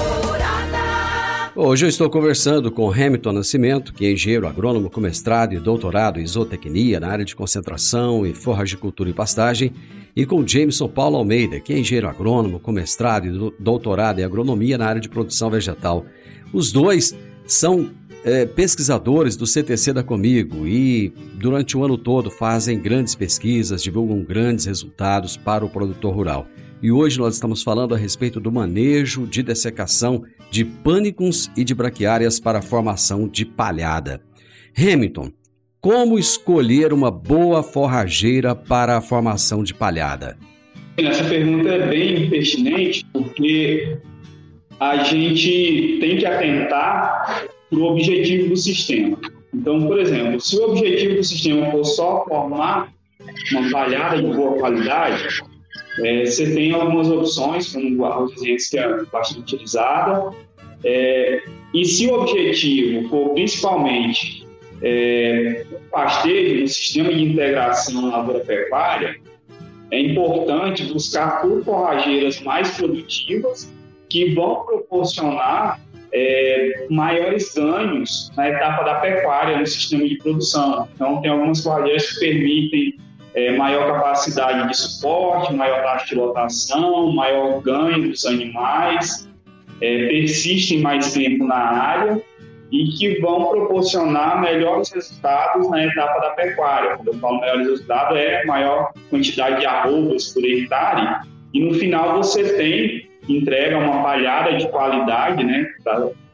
Hoje 1.55 1.85
eu 1.85 1.89
estou 1.89 2.09
conversando 2.09 2.71
com 2.71 2.91
Hamilton 2.91 3.31
Nascimento, 3.31 3.93
que 3.93 4.05
é 4.05 4.11
engenheiro 4.11 4.47
agrônomo 4.47 4.89
com 4.89 4.99
mestrado 4.99 5.53
e 5.53 5.59
doutorado 5.59 6.19
em 6.19 6.25
zootecnia 6.25 6.99
na 6.99 7.07
área 7.07 7.23
de 7.23 7.35
concentração 7.35 8.25
e 8.25 8.33
forragicultura 8.33 9.09
e 9.09 9.13
pastagem, 9.13 9.71
e 10.15 10.25
com 10.25 10.45
Jameson 10.45 10.89
Paulo 10.89 11.15
Almeida, 11.15 11.59
que 11.59 11.71
é 11.71 11.79
engenheiro 11.79 12.09
agrônomo 12.09 12.59
com 12.59 12.71
mestrado 12.71 13.27
e 13.27 13.53
doutorado 13.59 14.19
em 14.19 14.23
agronomia 14.23 14.77
na 14.77 14.87
área 14.87 14.99
de 14.99 15.07
produção 15.07 15.49
vegetal. 15.49 16.05
Os 16.51 16.71
dois 16.71 17.15
são 17.45 17.91
é, 18.23 18.45
pesquisadores 18.45 19.35
do 19.35 19.45
CTC 19.45 19.93
da 19.93 20.03
Comigo 20.03 20.67
e 20.67 21.13
durante 21.35 21.77
o 21.77 21.83
ano 21.83 21.97
todo 21.97 22.31
fazem 22.31 22.79
grandes 22.79 23.15
pesquisas, 23.15 23.83
divulgam 23.83 24.23
grandes 24.23 24.65
resultados 24.65 25.35
para 25.35 25.65
o 25.65 25.69
produtor 25.69 26.15
rural. 26.15 26.47
E 26.81 26.91
hoje 26.91 27.17
nós 27.17 27.35
estamos 27.35 27.63
falando 27.63 27.95
a 27.95 27.97
respeito 27.97 28.39
do 28.39 28.51
manejo 28.51 29.25
de 29.25 29.41
dessecação 29.41 30.23
de 30.51 30.65
pânicos 30.65 31.49
e 31.55 31.63
de 31.63 31.73
braquiárias 31.73 32.39
para 32.39 32.59
a 32.59 32.61
formação 32.61 33.27
de 33.27 33.45
palhada. 33.45 34.21
Hamilton, 34.77 35.31
como 35.79 36.17
escolher 36.17 36.93
uma 36.93 37.11
boa 37.11 37.63
forrageira 37.63 38.55
para 38.55 38.97
a 38.97 39.01
formação 39.01 39.63
de 39.63 39.73
palhada? 39.73 40.37
Essa 40.97 41.23
pergunta 41.23 41.69
é 41.69 41.87
bem 41.87 42.29
pertinente 42.29 43.05
porque 43.11 43.97
a 44.79 45.03
gente 45.03 45.97
tem 45.99 46.17
que 46.17 46.25
atentar 46.25 47.45
para 47.73 47.83
o 47.83 47.91
objetivo 47.91 48.49
do 48.49 48.57
sistema. 48.57 49.17
Então, 49.53 49.85
por 49.85 49.99
exemplo, 49.99 50.39
se 50.39 50.57
o 50.57 50.69
objetivo 50.69 51.15
do 51.15 51.23
sistema 51.23 51.71
for 51.71 51.83
só 51.83 52.25
formar 52.27 52.93
uma 53.51 53.71
palhada 53.71 54.21
de 54.21 54.27
boa 54.33 54.57
qualidade, 54.57 55.41
é, 55.99 56.25
você 56.25 56.53
tem 56.53 56.73
algumas 56.73 57.07
opções, 57.07 57.71
como 57.71 58.05
a 58.05 58.25
resiliência 58.25 58.69
que 58.69 59.03
é 59.03 59.05
bastante 59.05 59.55
utilizada. 59.55 60.35
É, 60.83 61.43
e 61.73 61.85
se 61.85 62.07
o 62.07 62.21
objetivo 62.21 63.07
for 63.09 63.29
principalmente 63.29 64.45
é, 64.81 65.65
pastejo, 65.91 66.63
um 66.63 66.67
sistema 66.67 67.13
de 67.13 67.23
integração 67.23 68.09
lavoura-pecuária, 68.09 69.15
é 69.91 69.99
importante 69.99 70.83
buscar 70.91 71.41
por 71.41 71.63
forrageiras 71.63 72.41
mais 72.41 72.71
produtivas 72.71 73.71
que 74.09 74.33
vão 74.33 74.65
proporcionar 74.65 75.79
é, 76.13 76.85
maiores 76.89 77.53
ganhos 77.53 78.31
na 78.37 78.49
etapa 78.49 78.83
da 78.83 78.95
pecuária, 78.95 79.57
no 79.57 79.65
sistema 79.65 80.07
de 80.07 80.17
produção. 80.17 80.87
Então, 80.93 81.21
tem 81.21 81.31
algumas 81.31 81.63
forrageiras 81.63 82.11
que 82.11 82.19
permitem 82.19 82.97
é, 83.33 83.57
maior 83.57 83.93
capacidade 83.93 84.69
de 84.69 84.77
suporte, 84.77 85.53
maior 85.53 85.81
taxa 85.81 86.05
de 86.07 86.15
lotação, 86.15 87.11
maior 87.11 87.61
ganho 87.61 88.09
dos 88.09 88.25
animais, 88.25 89.27
é, 89.81 90.07
persistem 90.07 90.81
mais 90.81 91.13
tempo 91.13 91.45
na 91.45 91.55
área 91.55 92.21
e 92.71 92.85
que 92.85 93.19
vão 93.19 93.49
proporcionar 93.49 94.41
melhores 94.41 94.91
resultados 94.91 95.69
na 95.69 95.85
etapa 95.85 96.19
da 96.21 96.29
pecuária. 96.31 96.97
Quando 96.97 97.07
eu 97.07 97.19
falo 97.19 97.39
melhores 97.39 97.67
resultados, 97.67 98.17
é 98.17 98.45
maior 98.45 98.93
quantidade 99.09 99.59
de 99.59 99.65
arrobas 99.65 100.29
por 100.29 100.43
hectare, 100.43 101.27
e 101.53 101.59
no 101.59 101.73
final 101.75 102.17
você 102.17 102.43
tem 102.55 103.12
entrega 103.27 103.77
uma 103.77 104.03
palhada 104.03 104.57
de 104.57 104.67
qualidade, 104.69 105.43
né? 105.43 105.67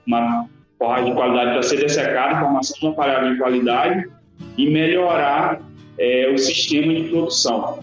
Uma 0.06 0.48
forragem 0.78 1.06
de 1.06 1.14
qualidade 1.14 1.52
para 1.52 1.64
ser 1.64 1.78
dessecada, 1.78 2.40
formação 2.40 2.80
de 2.80 2.86
uma 2.86 2.96
palhada 2.96 3.30
de 3.30 3.38
qualidade 3.38 4.10
e 4.58 4.70
melhorar 4.70 5.62
é, 5.98 6.32
o 6.34 6.38
sistema 6.38 6.94
de 6.94 7.04
produção. 7.10 7.80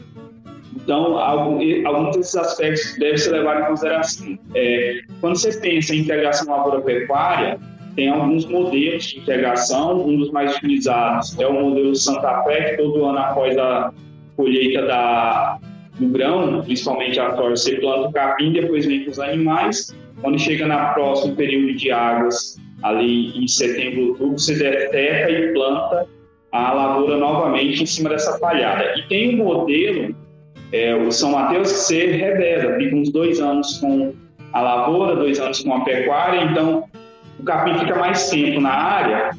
Então, 0.74 1.18
alguns 1.18 2.16
desses 2.16 2.36
aspectos 2.36 2.96
devem 2.98 3.18
ser 3.18 3.30
levados 3.32 3.62
em 3.62 3.66
consideração. 3.66 4.38
É, 4.54 5.00
quando 5.20 5.36
você 5.36 5.58
pensa 5.58 5.94
em 5.94 6.00
integração 6.00 6.48
lavoura-pecuária, 6.48 7.58
tem 7.96 8.08
alguns 8.08 8.46
modelos 8.46 9.04
de 9.04 9.18
integração. 9.18 10.06
Um 10.06 10.18
dos 10.18 10.30
mais 10.30 10.54
utilizados 10.56 11.36
é 11.38 11.46
o 11.46 11.52
modelo 11.52 11.94
Santa 11.96 12.42
Fé, 12.44 12.70
que 12.70 12.82
todo 12.82 13.04
ano 13.04 13.18
após 13.18 13.56
a 13.58 13.92
colheita 14.36 14.82
da, 14.82 15.58
do 15.98 16.08
grão, 16.08 16.62
principalmente 16.62 17.18
a 17.18 17.34
soja, 17.36 17.56
você 17.56 17.76
planta 17.76 18.08
o 18.08 18.12
capim, 18.12 18.52
depois 18.52 18.86
vem 18.86 19.04
com 19.04 19.10
os 19.10 19.18
animais. 19.18 19.96
Quando 20.20 20.38
chega 20.38 20.66
na 20.66 20.86
próximo 20.88 21.34
período 21.36 21.74
de 21.76 21.90
águas, 21.90 22.60
ali 22.82 23.36
em 23.36 23.48
setembro, 23.48 24.10
outubro, 24.10 24.38
você 24.38 24.56
deteta 24.56 25.30
e 25.30 25.52
planta 25.52 26.06
a 26.52 26.72
lavoura 26.72 27.16
novamente 27.16 27.82
em 27.82 27.86
cima 27.86 28.10
dessa 28.10 28.38
palhada. 28.38 28.94
E 28.98 29.08
tem 29.08 29.40
um 29.40 29.44
modelo 29.44 30.14
é, 30.72 30.94
o 30.94 31.10
São 31.10 31.32
Mateus 31.32 31.72
que 31.72 31.78
ser 31.78 32.16
reveda, 32.16 32.76
fica 32.76 32.96
uns 32.96 33.10
dois 33.10 33.40
anos 33.40 33.78
com 33.78 34.12
a 34.52 34.60
lavoura, 34.60 35.16
dois 35.16 35.38
anos 35.38 35.62
com 35.62 35.74
a 35.74 35.80
pecuária, 35.84 36.42
então 36.42 36.84
o 37.38 37.44
capim 37.44 37.78
fica 37.78 37.96
mais 37.96 38.30
tempo 38.30 38.60
na 38.60 38.72
área, 38.72 39.30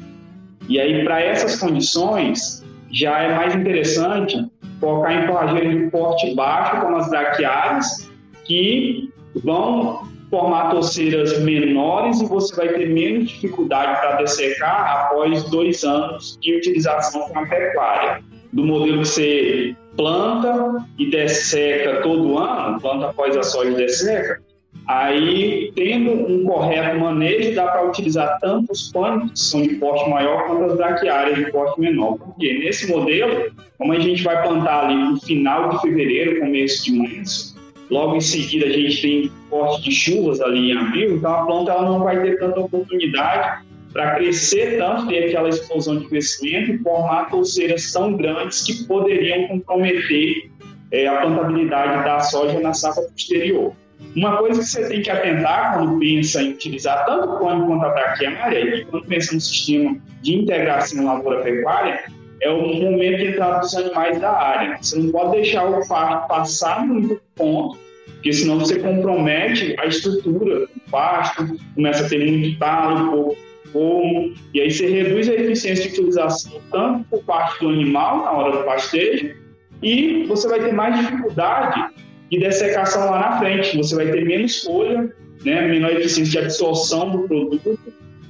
e 0.68 0.80
aí 0.80 1.04
para 1.04 1.20
essas 1.20 1.56
condições 1.56 2.64
já 2.90 3.18
é 3.20 3.34
mais 3.34 3.54
interessante 3.54 4.36
focar 4.80 5.12
em 5.12 5.26
forrageiras 5.26 5.72
de 5.72 5.90
porte 5.90 6.34
baixo, 6.34 6.80
como 6.80 6.96
as 6.96 7.08
braquiárias, 7.10 8.10
que 8.44 9.12
vão 9.44 10.06
formar 10.30 10.70
torceiras 10.70 11.40
menores 11.40 12.20
e 12.20 12.26
você 12.26 12.54
vai 12.54 12.68
ter 12.68 12.88
menos 12.88 13.28
dificuldade 13.28 14.00
para 14.00 14.16
dessecar 14.16 15.06
após 15.06 15.44
dois 15.44 15.84
anos 15.84 16.38
de 16.40 16.56
utilização 16.56 17.28
com 17.28 17.38
a 17.38 17.46
pecuária. 17.46 18.22
Do 18.52 18.64
modelo 18.64 19.02
que 19.02 19.08
você 19.08 19.76
planta 19.96 20.84
e 20.98 21.10
desseca 21.10 22.02
todo 22.02 22.38
ano, 22.38 22.80
planta 22.80 23.08
após 23.08 23.36
a 23.36 23.42
soja 23.42 23.70
e 23.70 23.74
desseca, 23.74 24.42
aí 24.88 25.70
tendo 25.76 26.10
um 26.10 26.44
correto 26.44 26.98
manejo 26.98 27.54
dá 27.54 27.66
para 27.66 27.86
utilizar 27.86 28.38
tanto 28.40 28.72
os 28.72 28.90
pânicos 28.90 29.30
que 29.32 29.38
são 29.38 29.62
de 29.62 29.74
porte 29.74 30.08
maior 30.08 30.46
quanto 30.46 30.64
as 30.64 30.76
braquiárias 30.76 31.36
de 31.36 31.52
porte 31.52 31.80
menor. 31.80 32.18
Porque 32.18 32.58
nesse 32.58 32.90
modelo, 32.90 33.52
como 33.76 33.92
a 33.92 34.00
gente 34.00 34.22
vai 34.24 34.42
plantar 34.42 34.86
ali 34.86 34.96
no 34.96 35.20
final 35.20 35.68
de 35.68 35.80
fevereiro, 35.82 36.40
começo 36.40 36.84
de 36.84 36.92
março, 36.92 37.58
Logo 37.90 38.16
em 38.16 38.20
seguida, 38.20 38.66
a 38.66 38.70
gente 38.70 39.00
tem 39.00 39.32
corte 39.48 39.84
de 39.84 39.92
chuvas 39.92 40.40
ali 40.40 40.70
em 40.70 40.76
abril, 40.76 41.16
então 41.16 41.32
a 41.32 41.46
planta 41.46 41.72
ela 41.72 41.90
não 41.90 42.00
vai 42.00 42.20
ter 42.20 42.38
tanta 42.38 42.60
oportunidade 42.60 43.64
para 43.92 44.16
crescer 44.16 44.76
tanto, 44.76 45.08
ter 45.08 45.24
aquela 45.24 45.48
explosão 45.48 45.98
de 45.98 46.06
crescimento 46.06 46.72
e 46.72 46.78
formar 46.78 47.30
torceiras 47.30 47.90
tão 47.90 48.14
grandes 48.14 48.62
que 48.62 48.84
poderiam 48.84 49.48
comprometer 49.48 50.50
é, 50.92 51.06
a 51.06 51.22
plantabilidade 51.22 52.04
da 52.04 52.20
soja 52.20 52.60
na 52.60 52.74
safra 52.74 53.04
posterior. 53.04 53.72
Uma 54.14 54.36
coisa 54.36 54.60
que 54.60 54.66
você 54.66 54.88
tem 54.88 55.02
que 55.02 55.10
atentar 55.10 55.74
quando 55.74 55.98
pensa 55.98 56.42
em 56.42 56.52
utilizar 56.52 57.04
tanto 57.04 57.28
o 57.28 57.38
plano 57.38 57.66
quanto 57.66 57.84
a 57.84 57.88
braquiária 57.90 58.58
e 58.58 58.84
quando 58.84 59.06
pensa 59.06 59.34
no 59.34 59.40
sistema 59.40 59.96
de 60.22 60.34
integração 60.36 61.04
lavoura-pecuária, 61.04 62.04
é 62.40 62.50
o 62.50 62.62
momento 62.62 63.18
de 63.18 63.26
entrada 63.28 63.60
dos 63.60 63.74
animais 63.74 64.20
da 64.20 64.30
área. 64.30 64.78
Você 64.80 64.98
não 64.98 65.10
pode 65.10 65.32
deixar 65.32 65.66
o 65.66 65.86
pasto 65.86 66.28
passar 66.28 66.86
muito 66.86 67.20
ponto, 67.34 67.78
porque 68.06 68.32
senão 68.32 68.58
você 68.58 68.78
compromete 68.78 69.74
a 69.78 69.86
estrutura 69.86 70.60
do 70.60 70.90
pasto, 70.90 71.56
começa 71.74 72.06
a 72.06 72.08
ter 72.08 72.24
muito 72.24 72.58
talo, 72.58 73.10
pouco 73.10 73.48
como, 73.72 74.32
e 74.54 74.60
aí 74.60 74.70
você 74.70 74.88
reduz 74.88 75.28
a 75.28 75.34
eficiência 75.34 75.84
de 75.84 75.90
utilização 75.90 76.60
tanto 76.70 77.04
por 77.10 77.22
parte 77.24 77.60
do 77.60 77.68
animal 77.68 78.24
na 78.24 78.32
hora 78.32 78.58
do 78.58 78.64
pastejo, 78.64 79.34
e 79.82 80.24
você 80.24 80.48
vai 80.48 80.60
ter 80.60 80.72
mais 80.72 80.98
dificuldade 80.98 81.94
de 82.30 82.38
dessecação 82.38 83.10
lá 83.10 83.18
na 83.18 83.38
frente, 83.38 83.76
você 83.76 83.94
vai 83.94 84.10
ter 84.10 84.24
menos 84.24 84.62
folha, 84.62 85.12
né, 85.44 85.68
menor 85.68 85.92
eficiência 85.92 86.40
de 86.40 86.46
absorção 86.46 87.10
do 87.10 87.28
produto 87.28 87.78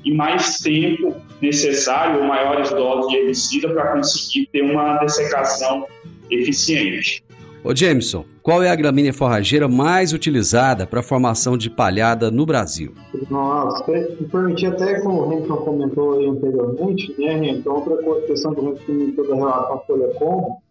e 0.05 0.15
mais 0.15 0.59
tempo 0.59 1.15
necessário 1.41 2.21
ou 2.21 2.27
maiores 2.27 2.71
doses 2.71 3.11
de 3.11 3.17
herbicida 3.17 3.69
para 3.71 3.93
conseguir 3.93 4.49
ter 4.53 4.63
uma 4.63 4.99
dessecação 4.99 5.87
eficiente. 6.31 7.25
Ô 7.65 7.75
Jameson, 7.75 8.25
qual 8.41 8.63
é 8.63 8.71
a 8.71 8.77
gramínea 8.77 9.13
forrageira 9.13 9.69
mais 9.69 10.13
utilizada 10.13 10.87
para 10.87 11.01
a 11.01 11.03
formação 11.03 11.59
de 11.59 11.69
palhada 11.69 12.31
no 12.31 12.47
Brasil? 12.47 12.95
Nossa, 13.29 13.85
me 13.91 14.27
permitir 14.29 14.67
até 14.67 15.01
como 15.01 15.21
o 15.21 15.25
Hamilton 15.25 15.57
comentou 15.57 16.19
aí 16.19 16.27
anteriormente, 16.27 17.15
né, 17.19 17.35
Hamilton, 17.35 17.71
outra 17.71 18.27
questão 18.27 18.55
que 18.55 18.61
a 18.61 18.65
gente 18.65 18.87
comentou 18.87 19.29
da 19.29 19.35
relação 19.35 19.75
à 19.75 19.79
folha 19.81 20.09
como, 20.15 20.63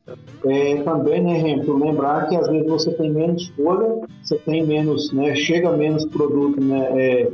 é 0.46 0.82
também, 0.84 1.24
né, 1.24 1.40
Hamilton, 1.40 1.78
lembrar 1.78 2.28
que 2.28 2.36
às 2.36 2.48
vezes 2.48 2.68
você 2.68 2.92
tem 2.92 3.12
menos 3.12 3.48
folha, 3.50 4.02
você 4.22 4.38
tem 4.38 4.66
menos, 4.66 5.12
né, 5.12 5.36
chega 5.36 5.76
menos 5.76 6.06
produto, 6.06 6.62
né, 6.62 6.88
é, 6.92 7.32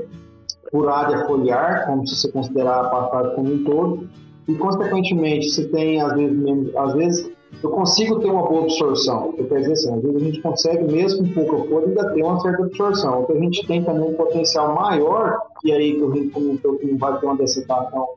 por 0.72 0.90
área 0.90 1.26
foliar, 1.26 1.86
como 1.86 2.08
se 2.08 2.16
você 2.16 2.32
considerar 2.32 2.80
a 2.80 2.90
passagem 2.90 3.36
como 3.36 3.54
um 3.54 3.64
todo, 3.64 4.10
e 4.48 4.56
consequentemente 4.56 5.50
você 5.50 5.66
tem 5.68 6.02
às 6.02 6.14
vezes, 6.14 6.38
menos, 6.38 6.76
às 6.76 6.94
vezes 6.94 7.32
eu 7.62 7.70
consigo 7.70 8.20
ter 8.20 8.30
uma 8.30 8.44
boa 8.48 8.64
absorção. 8.64 9.34
Eu 9.38 9.46
quero 9.48 9.62
dizer 9.62 9.74
assim, 9.74 9.94
às 9.94 10.02
vezes 10.02 10.16
a 10.16 10.26
gente 10.26 10.42
consegue, 10.42 10.92
mesmo 10.92 11.28
com 11.28 11.46
pouca 11.46 11.70
folha, 11.70 11.88
ainda 11.88 12.14
ter 12.14 12.24
uma 12.24 12.40
certa 12.40 12.64
absorção. 12.64 13.22
O 13.22 13.26
que 13.26 13.34
a 13.34 13.40
gente 13.40 13.68
tem 13.68 13.84
também 13.84 14.10
um 14.10 14.14
potencial 14.16 14.74
maior, 14.74 15.40
e 15.64 15.72
aí 15.72 15.94
que 15.94 16.02
o 16.02 16.10
Rio 16.10 16.32
comentou 16.32 16.76
que 16.78 16.88
não 16.88 16.98
vai 16.98 17.18
ter 17.20 17.26
uma 17.26 17.38
dessecação 17.38 18.10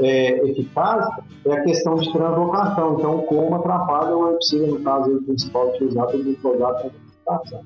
é, 0.00 0.50
eficaz, 0.50 1.06
é 1.44 1.52
a 1.52 1.62
questão 1.62 1.94
de 1.94 2.12
translocação. 2.12 2.96
Então, 2.98 3.18
como 3.22 3.54
atrapalha 3.54 4.16
o 4.16 4.30
herbicida, 4.30 4.66
no 4.66 4.80
caso 4.80 5.16
o 5.16 5.22
principal 5.22 5.68
utilizado, 5.68 6.16
o 6.16 6.22
glifosato 6.22 6.90
para 7.24 7.38
dessecação. 7.38 7.60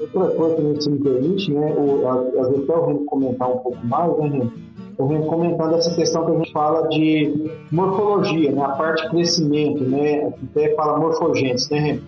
Outra 0.00 0.30
coisa 0.36 0.74
que 0.74 0.82
se 0.82 0.90
me 0.90 0.98
permite, 1.00 1.52
né, 1.52 1.74
o, 1.76 2.08
às 2.08 2.48
vezes 2.48 2.70
até 2.70 2.78
o 2.78 3.04
comentar 3.04 3.50
um 3.50 3.58
pouco 3.58 3.86
mais, 3.86 4.16
né, 4.16 4.28
Reno? 4.28 4.52
O 4.96 5.06
Reno 5.06 5.26
comentando 5.26 5.74
essa 5.74 5.94
questão 5.94 6.24
que 6.24 6.32
a 6.32 6.34
gente 6.36 6.52
fala 6.52 6.88
de 6.88 7.50
morfologia, 7.72 8.52
né, 8.52 8.62
a 8.62 8.68
parte 8.70 9.02
de 9.04 9.10
crescimento, 9.10 9.84
né, 9.84 10.32
até 10.50 10.74
fala 10.74 10.98
morfogênese, 10.98 11.72
né? 11.72 12.00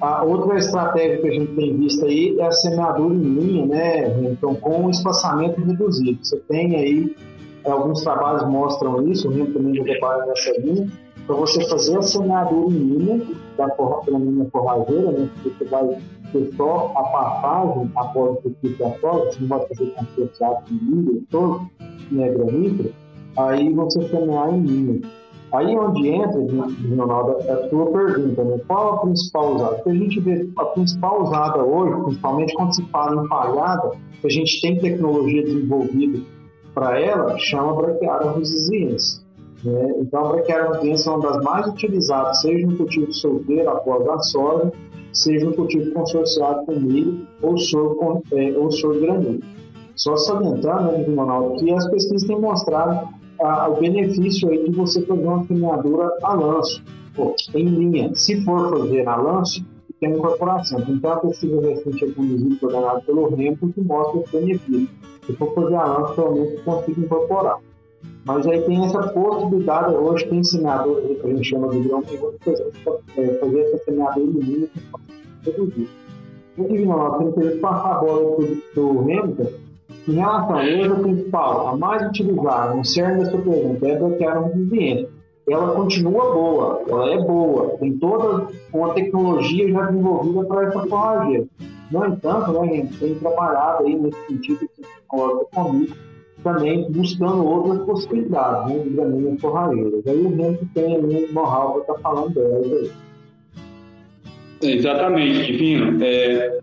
A 0.00 0.22
outra 0.22 0.56
estratégia 0.58 1.18
que 1.18 1.28
a 1.28 1.32
gente 1.32 1.54
tem 1.56 1.76
visto 1.76 2.04
aí 2.04 2.38
é 2.38 2.46
a 2.46 2.52
semeadura 2.52 3.14
em 3.14 3.18
linha, 3.18 3.66
né, 3.66 4.30
então 4.30 4.54
com 4.54 4.88
espaçamento 4.90 5.60
reduzido. 5.60 6.18
Você 6.22 6.36
tem 6.48 6.76
aí, 6.76 7.16
alguns 7.70 8.02
trabalhos 8.02 8.48
mostram 8.48 9.08
isso, 9.08 9.28
o 9.28 9.30
Reno 9.30 9.52
também 9.52 9.74
já 9.74 9.84
trabalha 9.84 10.26
nessa 10.26 10.60
linha, 10.60 10.88
para 11.26 11.36
você 11.36 11.68
fazer 11.68 11.98
a 11.98 12.02
semeadura 12.02 12.74
em 12.74 12.78
linha, 12.78 13.26
da 13.56 14.18
linha 14.18 14.48
forrageira, 14.50 15.12
né, 15.12 15.28
você 15.44 15.64
vai 15.64 15.98
ter 16.32 16.50
só 16.56 16.92
a 16.96 17.02
passagem 17.02 17.90
após 17.96 18.38
o 18.38 18.42
circuito 18.42 18.78
da 18.78 18.90
soja, 18.98 19.24
você 19.24 19.40
não 19.40 19.48
vai 19.48 19.66
fazer 19.66 19.94
associado 19.96 20.56
com 20.66 20.74
milho, 20.74 21.24
todo, 21.30 21.70
né, 22.10 22.30
granífero, 22.30 22.94
aí 23.36 23.72
você 23.72 24.08
semear 24.08 24.54
em 24.54 24.60
linha. 24.62 25.00
Aí 25.52 25.76
onde 25.78 26.08
entra, 26.08 26.38
Ronaldo, 26.94 27.36
é 27.40 27.52
a 27.52 27.68
sua 27.70 27.86
pergunta, 27.86 28.44
né? 28.44 28.60
qual 28.66 28.94
a 28.94 29.00
principal 29.00 29.54
usada? 29.54 29.74
Porque 29.76 29.90
a 29.90 29.94
gente 29.94 30.20
vê 30.20 30.48
a 30.58 30.64
principal 30.66 31.22
usada 31.22 31.64
hoje, 31.64 32.04
principalmente 32.04 32.54
quando 32.54 32.74
se 32.74 32.84
fala 32.90 33.24
em 33.24 33.28
palhada, 33.28 33.92
a 34.22 34.28
gente 34.28 34.60
tem 34.60 34.78
tecnologia 34.78 35.42
desenvolvida 35.42 36.20
para 36.78 37.00
ela, 37.00 37.36
chama 37.38 37.74
braquiária 37.74 38.30
resiliência. 38.30 39.20
Né? 39.64 39.94
Então 39.98 40.26
a 40.26 40.28
braquiária 40.28 40.68
resiliência 40.68 41.10
é 41.10 41.12
uma 41.12 41.28
das 41.28 41.42
mais 41.42 41.66
utilizadas, 41.66 42.40
seja 42.40 42.66
no 42.66 42.76
cultivo 42.76 43.12
solteiro 43.12 43.68
após 43.68 44.08
a 44.08 44.18
soja, 44.20 44.72
seja 45.12 45.48
um 45.48 45.52
cultivo 45.52 45.92
consorciado 45.92 46.64
com 46.66 46.78
milho 46.78 47.26
ou 47.42 47.58
soro, 47.58 48.22
é, 48.32 48.52
granito. 49.00 49.44
Só 49.96 50.16
salientar, 50.16 50.84
né, 50.84 51.04
Ronaldo, 51.04 51.56
que 51.56 51.72
as 51.72 51.90
pesquisas 51.90 52.28
têm 52.28 52.40
mostrado 52.40 53.08
o 53.40 53.80
benefício 53.80 54.48
aí 54.48 54.68
de 54.68 54.76
você 54.76 55.02
fazer 55.02 55.22
uma 55.22 55.44
semeadura 55.46 56.08
a 56.22 56.34
lanço, 56.34 56.84
pô, 57.16 57.34
em 57.54 57.64
linha. 57.64 58.14
Se 58.14 58.40
for 58.44 58.70
fazer 58.70 59.08
a 59.08 59.16
lanço, 59.16 59.64
tem 59.98 60.12
incorporação. 60.12 60.84
Então, 60.88 61.12
a 61.12 61.16
pesquisa 61.16 61.60
recente 61.60 62.04
é 62.04 62.10
conduzida 62.12 62.54
e 62.54 62.56
coordenada 62.58 63.00
pelo 63.00 63.34
REMPO 63.34 63.72
que 63.72 63.80
mostra 63.80 64.20
esse 64.20 64.32
benefício. 64.32 64.88
Se 65.28 65.36
for 65.36 65.54
fazer 65.54 65.76
a 65.76 65.84
lanço, 65.84 66.14
pelo 66.14 66.34
menos 66.34 66.60
consigo 66.62 67.00
incorporar. 67.02 67.58
Mas 68.24 68.46
aí 68.46 68.62
tem 68.62 68.82
essa 68.82 69.08
possibilidade, 69.08 69.94
hoje 69.94 70.26
tem 70.26 70.42
semeador 70.42 71.02
que 71.02 71.20
a 71.22 71.28
gente 71.28 71.44
chama 71.44 71.68
de 71.68 71.80
grão, 71.80 72.02
pessoas 72.02 72.72
que 72.72 73.38
fazer 73.38 73.60
essa 73.60 73.84
semeadura 73.84 74.26
em 74.26 74.40
linha 74.40 74.68
reduzir. 75.44 75.88
O 76.56 76.64
Divino 76.64 76.92
Ronaldo 76.92 77.32
tem 77.32 77.50
que 77.50 77.56
passar 77.58 77.92
a 77.92 77.98
bola 77.98 78.36
para 78.72 78.82
o 78.82 79.00
Hamilton. 79.00 79.46
Em 80.08 80.12
relação 80.12 80.56
a 80.56 80.64
ele, 80.64 80.88
o 80.88 80.98
principal, 81.02 81.68
a 81.68 81.76
mais 81.76 82.08
utilizada, 82.08 82.74
no 82.74 82.84
cerne 82.86 83.22
da 83.22 83.30
sua 83.30 83.42
pergunta, 83.42 83.86
é 83.86 83.98
bloquear 83.98 84.42
um 84.42 84.46
ambiente. 84.46 85.08
Ela 85.46 85.74
continua 85.74 86.32
boa, 86.32 86.82
ela 86.88 87.12
é 87.12 87.18
boa, 87.18 87.76
tem 87.78 87.98
toda 87.98 88.48
uma 88.72 88.94
tecnologia 88.94 89.70
já 89.70 89.82
desenvolvida 89.86 90.44
para 90.44 90.68
essa 90.68 90.86
forrageira. 90.86 91.46
No 91.90 92.06
entanto, 92.06 92.52
né, 92.52 92.60
a 92.60 92.66
gente 92.66 92.98
tem 92.98 93.14
trabalhado 93.14 93.84
aí 93.84 93.94
nesse 93.94 94.26
sentido, 94.26 94.68
concorda 95.08 95.44
comigo, 95.52 95.96
também 96.42 96.90
buscando 96.90 97.44
outras 97.44 97.84
possibilidades 97.84 98.72
né, 98.72 98.78
de 98.84 98.90
gramíneas 98.90 99.40
forrageiras. 99.40 100.06
Aí 100.06 100.20
o 100.20 100.28
Hamilton 100.28 100.66
tem 100.74 100.98
um 100.98 101.32
know-how 101.32 101.72
para 101.72 101.80
estar 101.80 101.94
tá 101.94 102.00
falando 102.00 102.34
delas 102.34 102.66
aí. 102.72 102.90
Exatamente, 104.60 105.52
Divino. 105.52 106.04
É, 106.04 106.58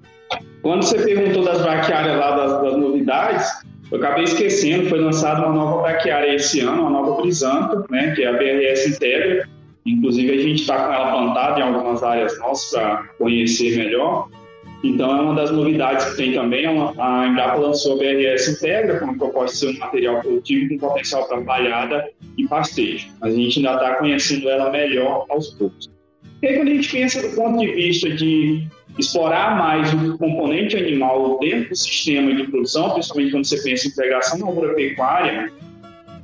quando 0.61 0.83
você 0.83 0.97
perguntou 0.97 1.43
das 1.43 1.61
braquiárias 1.61 2.17
lá, 2.17 2.35
das, 2.35 2.61
das, 2.61 2.77
novidades, 2.77 3.47
eu 3.91 3.97
acabei 3.99 4.23
esquecendo, 4.23 4.89
foi 4.89 4.99
lançada 4.99 5.45
uma 5.45 5.53
nova 5.53 5.81
braquiária 5.83 6.33
esse 6.33 6.61
ano, 6.61 6.81
uma 6.81 6.89
nova 6.89 7.21
brisanta, 7.21 7.85
né, 7.89 8.13
que 8.15 8.23
é 8.23 8.27
a 8.27 8.33
BRS 8.33 8.89
Integra. 8.89 9.47
Inclusive, 9.85 10.31
a 10.31 10.41
gente 10.41 10.61
está 10.61 10.87
com 10.87 10.93
ela 10.93 11.11
plantada 11.11 11.59
em 11.59 11.63
algumas 11.63 12.01
áreas 12.01 12.37
nossas 12.39 12.71
para 12.71 13.03
conhecer 13.19 13.77
melhor. 13.77 14.27
Então, 14.85 15.17
é 15.17 15.21
uma 15.21 15.33
das 15.33 15.49
novidades 15.49 16.05
que 16.11 16.17
tem 16.17 16.33
também. 16.33 16.65
É 16.65 16.69
a 16.69 17.27
Embrapa 17.27 17.55
lançou 17.55 17.93
a 17.93 17.97
BRS 17.97 18.49
Integra, 18.49 18.99
como 18.99 19.17
proposta 19.17 19.53
de 19.67 19.73
ser 19.73 19.77
um 19.77 19.79
material 19.85 20.21
produtivo 20.21 20.69
com 20.69 20.87
potencial 20.87 21.27
para 21.27 21.41
palhada 21.41 22.07
e 22.37 22.47
pastejo. 22.47 23.07
Mas 23.19 23.33
a 23.33 23.37
gente 23.37 23.57
ainda 23.57 23.73
está 23.73 23.95
conhecendo 23.95 24.47
ela 24.47 24.69
melhor 24.69 25.25
aos 25.29 25.49
poucos. 25.55 25.89
E 26.41 26.47
aí, 26.47 26.55
quando 26.57 26.67
a 26.67 26.71
gente 26.71 26.91
pensa 26.91 27.27
do 27.27 27.35
ponto 27.35 27.59
de 27.59 27.71
vista 27.71 28.09
de 28.11 28.67
explorar 28.99 29.57
mais 29.57 29.91
o 29.93 30.17
componente 30.17 30.77
animal 30.77 31.39
dentro 31.39 31.69
do 31.69 31.75
sistema 31.75 32.33
de 32.33 32.43
produção, 32.43 32.91
principalmente 32.91 33.31
quando 33.31 33.45
você 33.45 33.61
pensa 33.63 33.87
em 33.87 33.89
integração 33.89 34.39
na 34.39 34.47
agropecuária, 34.49 35.51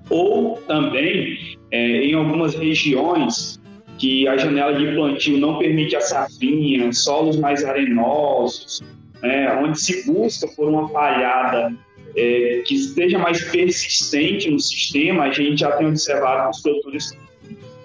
ou 0.09 0.57
também 0.67 1.57
é, 1.71 2.05
em 2.05 2.13
algumas 2.13 2.53
regiões 2.53 3.60
que 4.01 4.27
a 4.27 4.35
janela 4.35 4.73
de 4.73 4.95
plantio 4.95 5.37
não 5.37 5.59
permite 5.59 5.95
a 5.95 6.01
safrinha, 6.01 6.91
solos 6.91 7.37
mais 7.37 7.63
arenosos, 7.63 8.81
né, 9.21 9.53
onde 9.61 9.79
se 9.79 10.11
busca 10.11 10.47
por 10.57 10.67
uma 10.67 10.89
palhada 10.89 11.71
é, 12.15 12.63
que 12.65 12.73
esteja 12.73 13.19
mais 13.19 13.43
persistente 13.51 14.49
no 14.49 14.59
sistema, 14.59 15.25
a 15.25 15.31
gente 15.31 15.59
já 15.59 15.73
tem 15.73 15.85
observado 15.85 16.49
que 16.49 16.57
os 16.57 16.61
produtores 16.63 17.17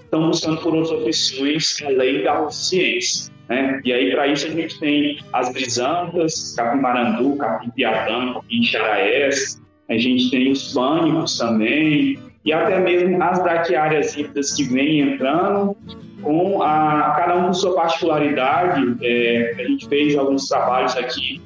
estão 0.05 0.29
buscando 0.29 0.62
por 0.62 0.74
outras 0.74 1.02
opções 1.02 1.83
além 1.85 2.22
da 2.22 2.48
ciência. 2.50 3.31
Né? 3.50 3.83
E 3.85 3.92
aí, 3.92 4.11
para 4.12 4.26
isso, 4.29 4.46
a 4.46 4.50
gente 4.50 4.81
tem 4.81 5.18
as 5.35 5.52
brisantas, 5.52 6.55
capim-marandu, 6.57 7.37
capim-piatã, 7.37 8.33
capim-xaraés, 8.33 9.62
a 9.90 9.98
gente 9.98 10.31
tem 10.31 10.50
os 10.50 10.72
pânicos 10.72 11.37
também, 11.37 12.18
e 12.42 12.52
até 12.55 12.81
mesmo 12.81 13.22
as 13.22 13.42
braquiárias 13.42 14.16
híbridas 14.16 14.55
que 14.55 14.64
vêm 14.64 15.00
entrando, 15.00 15.76
com 16.22 16.62
a, 16.62 17.14
cada 17.16 17.37
um 17.37 17.46
com 17.46 17.55
sua 17.55 17.74
particularidade. 17.74 18.96
É, 19.02 19.55
a 19.59 19.64
gente 19.64 19.88
fez 19.88 20.16
alguns 20.16 20.48
trabalhos 20.48 20.96
aqui 20.96 21.40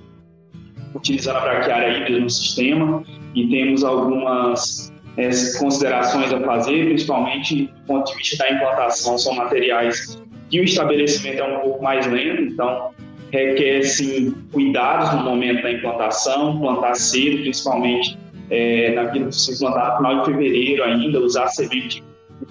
utilizando 0.94 1.37
a 1.37 1.40
braquiária 1.40 1.98
híbrida 1.98 2.20
no 2.20 2.30
sistema 2.30 3.02
e 3.35 3.46
temos 3.48 3.85
algumas 3.85 4.92
é, 5.16 5.30
considerações 5.59 6.33
a 6.33 6.40
fazer, 6.40 6.87
principalmente 6.87 7.66
do 7.66 7.87
ponto 7.87 8.11
de 8.11 8.16
vista 8.18 8.44
da 8.44 8.52
implantação, 8.52 9.18
são 9.18 9.35
materiais 9.35 10.20
que 10.48 10.61
o 10.61 10.64
estabelecimento 10.64 11.40
é 11.40 11.44
um 11.44 11.61
pouco 11.61 11.83
mais 11.83 12.06
lento, 12.06 12.42
então 12.42 12.90
requer 13.30 13.85
sim 13.85 14.35
cuidados 14.52 15.12
no 15.14 15.22
momento 15.22 15.62
da 15.62 15.70
implantação, 15.70 16.59
plantar 16.59 16.94
cedo, 16.94 17.42
principalmente 17.42 18.18
é, 18.50 18.92
naquilo 18.94 19.28
que 19.28 19.37
se 19.37 19.59
plantar 19.61 19.92
no 19.92 19.96
final 19.98 20.18
de 20.20 20.33
fevereiro 20.33 20.83
ainda, 20.83 21.20
usar 21.20 21.46
semente 21.48 22.02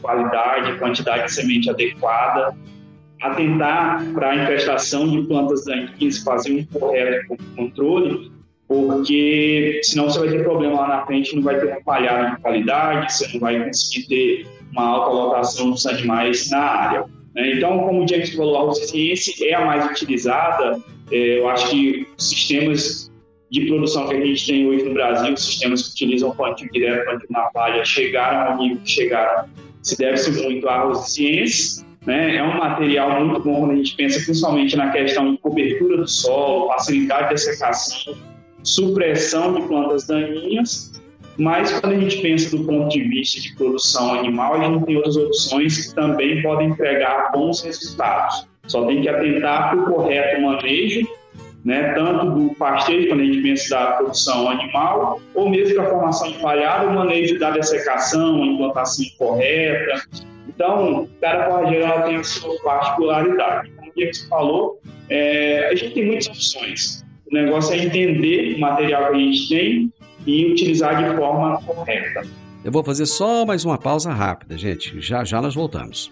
qualidade, 0.02 0.78
quantidade 0.80 1.26
de 1.26 1.34
semente 1.34 1.70
adequada, 1.70 2.56
atentar 3.22 4.04
para 4.14 4.32
a 4.32 4.36
infestação 4.44 5.10
de 5.10 5.28
plantas 5.28 5.66
daninhas, 5.66 6.20
fazer 6.20 6.54
um 6.54 6.80
correto 6.80 7.38
controle, 7.56 8.32
porque 8.68 9.82
senão 9.84 10.10
você 10.10 10.20
vai 10.20 10.30
ter 10.30 10.44
problema 10.44 10.82
lá 10.82 10.88
na 10.88 11.06
frente, 11.06 11.36
não 11.36 11.44
vai 11.44 11.60
ter 11.60 11.68
uma 11.68 11.82
palhada 11.82 12.36
de 12.36 12.42
qualidade, 12.42 13.14
você 13.14 13.28
não 13.34 13.40
vai 13.40 13.66
conseguir 13.66 14.08
ter 14.08 14.48
uma 14.72 14.84
alta 14.84 15.10
lotação 15.12 15.72
dos 15.72 15.86
animais 15.86 16.50
na 16.52 16.60
área. 16.60 17.06
Né? 17.36 17.54
Então, 17.54 17.80
como 17.80 18.04
o 18.04 18.08
James 18.08 18.34
falou, 18.36 18.70
a 18.70 18.74
resiliência 18.74 19.50
é 19.50 19.54
a 19.54 19.66
mais 19.66 19.92
utilizada. 19.92 20.80
É, 21.12 21.40
eu 21.40 21.50
acho 21.50 21.70
que 21.72 22.08
sistemas 22.18 23.10
de 23.52 23.66
produção 23.66 24.08
que 24.08 24.16
a 24.16 24.26
gente 24.26 24.46
tem 24.46 24.68
hoje 24.68 24.84
no 24.84 24.94
Brasil, 24.94 25.36
sistemas 25.36 25.88
que 25.88 26.06
utilizam 26.06 26.32
plantio 26.36 26.70
direto, 26.72 27.06
plantio 27.06 27.28
na 27.32 27.46
palha, 27.52 27.84
chegaram 27.84 28.52
ao 28.52 28.58
nível 28.60 28.78
que 28.84 28.92
chegaram, 28.92 29.50
se 29.82 29.98
deve-se 29.98 30.32
muito 30.32 30.68
à 30.68 30.88
resiliência. 30.88 31.86
Né? 32.06 32.38
É 32.38 32.44
um 32.44 32.58
material 32.58 33.26
muito 33.26 33.42
bom 33.44 33.60
quando 33.60 33.72
a 33.72 33.76
gente 33.76 33.96
pensa 33.96 34.24
principalmente 34.24 34.76
na 34.76 34.92
questão 34.92 35.32
de 35.32 35.38
cobertura 35.40 35.98
do 35.98 36.08
solo, 36.08 36.68
facilidade 36.68 37.36
de 37.36 37.42
secação, 37.42 38.16
supressão 38.64 39.54
de 39.54 39.68
plantas 39.68 40.08
daninhas 40.08 41.00
mas 41.40 41.72
quando 41.80 41.94
a 41.94 42.00
gente 42.00 42.22
pensa 42.22 42.56
do 42.56 42.66
ponto 42.66 42.90
de 42.90 43.02
vista 43.02 43.40
de 43.40 43.56
produção 43.56 44.14
animal, 44.20 44.56
a 44.56 44.64
gente 44.66 44.86
tem 44.86 44.98
outras 44.98 45.16
opções 45.16 45.88
que 45.88 45.96
também 45.96 46.42
podem 46.42 46.68
entregar 46.68 47.32
bons 47.32 47.62
resultados. 47.62 48.46
Só 48.68 48.86
tem 48.86 49.02
que 49.02 49.08
atentar 49.08 49.70
para 49.70 49.80
o 49.80 49.86
correto 49.86 50.42
manejo, 50.42 51.08
né, 51.64 51.94
tanto 51.94 52.32
do 52.32 52.56
pastejo, 52.56 53.08
quando 53.10 53.22
a 53.22 53.26
gente 53.26 53.42
pensa 53.42 53.76
da 53.76 53.92
produção 53.94 54.50
animal, 54.50 55.22
ou 55.34 55.50
mesmo 55.50 55.76
da 55.76 55.90
formação 55.90 56.32
de 56.32 56.40
palhada, 56.40 56.88
o 56.88 56.96
manejo 56.96 57.38
da 57.40 57.52
dessecação, 57.52 58.42
a 58.42 58.46
implantação 58.46 59.06
correta. 59.18 60.04
Então, 60.48 61.08
cada 61.22 61.46
forrageira 61.46 62.02
tem 62.04 62.16
a 62.16 62.24
sua 62.24 62.56
particularidade. 62.62 63.72
Como 63.72 63.92
o 63.96 64.30
falou, 64.30 64.82
é, 65.10 65.70
a 65.72 65.76
gente 65.76 65.94
tem 65.94 66.06
muitas 66.06 66.28
opções. 66.28 67.06
O 67.32 67.34
negócio 67.34 67.74
é 67.74 67.78
entender 67.78 68.56
o 68.56 68.60
material 68.60 69.12
que 69.12 69.18
a 69.18 69.20
gente 69.20 69.50
tem 69.50 69.94
e 70.26 70.52
utilizar 70.52 71.04
de 71.04 71.16
forma 71.16 71.62
correta. 71.62 72.22
Eu 72.64 72.72
vou 72.72 72.84
fazer 72.84 73.06
só 73.06 73.46
mais 73.46 73.64
uma 73.64 73.78
pausa 73.78 74.12
rápida, 74.12 74.58
gente. 74.58 75.00
Já 75.00 75.24
já 75.24 75.42
nós 75.42 75.56
voltamos. 75.56 76.12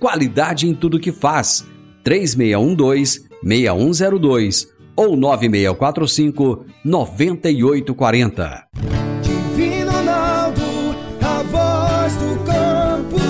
qualidade 0.00 0.66
em 0.66 0.74
tudo 0.74 0.98
que 0.98 1.12
faz. 1.12 1.64
3612-6102 2.04 4.66
ou 4.96 5.16
9645 5.16 6.64
9840. 6.84 8.64
Divino 9.22 9.92
Ronaldo, 9.92 10.62
a 11.20 11.42
voz 11.42 12.16
do 12.16 12.38
campo. 12.44 13.20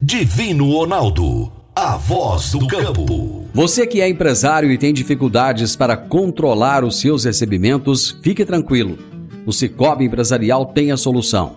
Divino 0.00 0.70
Ronaldo, 0.70 1.52
a 1.74 1.96
voz 1.96 2.52
do 2.52 2.64
campo. 2.66 3.46
Você 3.52 3.86
que 3.86 4.00
é 4.00 4.08
empresário 4.08 4.70
e 4.70 4.78
tem 4.78 4.94
dificuldades 4.94 5.74
para 5.76 5.96
controlar 5.96 6.84
os 6.84 7.00
seus 7.00 7.24
recebimentos, 7.24 8.16
fique 8.22 8.44
tranquilo. 8.44 8.96
O 9.44 9.52
Cicobi 9.52 10.04
Empresarial 10.04 10.66
tem 10.66 10.92
a 10.92 10.96
solução. 10.96 11.56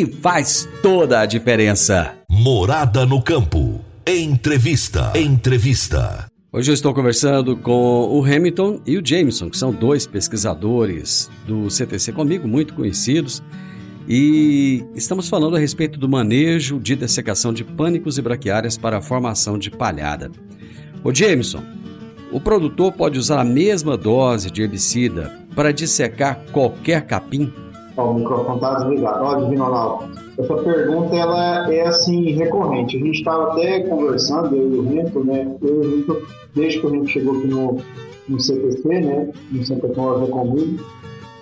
e 0.00 0.06
faz 0.06 0.68
toda 0.82 1.20
a 1.20 1.26
diferença. 1.26 2.16
Morada 2.28 3.06
no 3.06 3.22
campo. 3.22 3.80
Entrevista. 4.04 5.12
Entrevista. 5.14 6.26
Hoje 6.52 6.72
eu 6.72 6.74
estou 6.74 6.92
conversando 6.92 7.56
com 7.56 8.08
o 8.10 8.24
Hamilton 8.24 8.80
e 8.84 8.98
o 8.98 9.06
Jameson, 9.06 9.48
que 9.48 9.56
são 9.56 9.72
dois 9.72 10.04
pesquisadores 10.04 11.30
do 11.46 11.70
CTC 11.70 12.10
comigo, 12.12 12.48
muito 12.48 12.74
conhecidos. 12.74 13.40
E 14.08 14.84
estamos 14.96 15.28
falando 15.28 15.54
a 15.54 15.60
respeito 15.60 15.96
do 15.96 16.08
manejo 16.08 16.80
de 16.80 16.96
dessecação 16.96 17.52
de 17.52 17.62
pânicos 17.62 18.18
e 18.18 18.22
braquiárias 18.22 18.76
para 18.76 18.98
a 18.98 19.02
formação 19.02 19.56
de 19.56 19.70
palhada. 19.70 20.28
O 21.04 21.14
Jameson, 21.14 21.62
o 22.32 22.40
produtor 22.40 22.92
pode 22.92 23.16
usar 23.16 23.40
a 23.40 23.44
mesma 23.44 23.96
dose 23.96 24.50
de 24.50 24.60
herbicida 24.60 25.32
para 25.54 25.72
dissecar 25.72 26.40
qualquer 26.50 27.06
capim 27.06 27.52
Ó, 27.96 28.10
o 28.10 28.14
microfone 28.14 28.56
está 28.56 28.74
desligado. 28.74 29.24
Ó, 29.24 29.34
Divino 29.36 29.64
Ronaldo, 29.64 30.04
essa 30.38 30.54
pergunta 30.56 31.14
ela 31.14 31.72
é 31.72 31.82
assim 31.82 32.32
recorrente. 32.32 32.96
A 32.96 33.00
gente 33.00 33.18
estava 33.18 33.52
até 33.52 33.80
conversando, 33.80 34.54
eu 34.54 34.72
e 34.72 34.78
o 34.78 34.82
Rento, 34.82 35.24
né? 35.24 35.56
Eu 35.62 35.82
e 35.82 35.86
o 35.86 35.90
Rento, 35.96 36.22
desde 36.54 36.80
que 36.80 36.86
a 36.86 36.90
gente 36.90 37.12
chegou 37.12 37.36
aqui 37.36 37.46
no, 37.46 37.78
no 38.28 38.40
CTC, 38.40 38.88
né? 38.88 39.32
No 39.50 39.64
Centro 39.64 39.88
Tecnológico 39.88 40.38
comigo, 40.38 40.84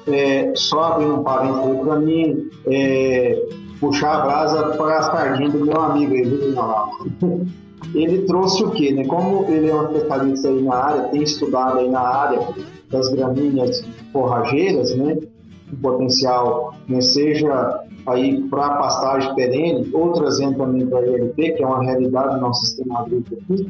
é, 0.09 0.53
só 0.55 0.83
abrindo 0.85 1.15
um 1.15 1.23
parênteses 1.23 1.81
para 1.81 1.97
mim, 1.97 2.51
é, 2.67 3.47
puxar 3.81 4.15
a 4.15 4.21
brasa 4.27 4.77
para 4.77 4.99
a 4.99 5.03
sardinha 5.03 5.51
do 5.51 5.65
meu 5.65 5.81
amigo 5.81 6.15
aí, 6.15 6.23
viu, 6.23 6.55
Ele 7.95 8.23
trouxe 8.23 8.63
o 8.63 8.71
quê? 8.71 8.93
Né? 8.93 9.05
Como 9.05 9.45
ele 9.51 9.69
é 9.69 9.75
um 9.75 9.93
especialista 9.93 10.49
aí 10.49 10.63
na 10.63 10.75
área, 10.75 11.03
tem 11.09 11.23
estudado 11.23 11.79
aí 11.79 11.91
na 11.91 12.01
área 12.01 12.49
das 12.89 13.09
gramíneas 13.11 13.85
forrageiras, 14.13 14.95
né? 14.95 15.19
O 15.73 15.77
potencial, 15.77 16.75
né? 16.89 17.01
seja 17.01 17.83
aí 18.07 18.43
para 18.49 18.77
pastagem 18.77 19.35
perene, 19.35 19.91
ou 19.93 20.13
trazendo 20.13 20.59
também 20.59 20.87
para 20.87 20.99
a 20.99 21.07
ILP, 21.07 21.35
que 21.35 21.63
é 21.63 21.67
uma 21.67 21.83
realidade 21.83 22.35
do 22.35 22.41
nosso 22.41 22.67
sistema 22.67 23.01
agrícola 23.01 23.41
aqui, 23.43 23.63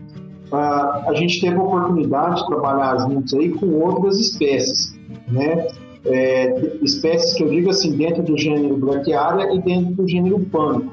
uh, 0.52 1.08
a 1.08 1.14
gente 1.14 1.40
teve 1.40 1.56
a 1.56 1.62
oportunidade 1.62 2.40
de 2.40 2.46
trabalhar 2.46 2.98
juntos 3.08 3.34
aí 3.34 3.50
com 3.50 3.66
outras 3.80 4.18
espécies, 4.18 4.98
né? 5.30 5.68
É, 6.04 6.76
espécies 6.82 7.34
que 7.34 7.44
eu 7.44 7.48
digo 7.48 7.70
assim, 7.70 7.96
dentro 7.96 8.24
do 8.24 8.36
gênero 8.36 8.76
Brachiaria 8.76 9.54
e 9.54 9.60
dentro 9.60 9.94
do 9.94 10.08
gênero 10.08 10.40
Pânico. 10.40 10.92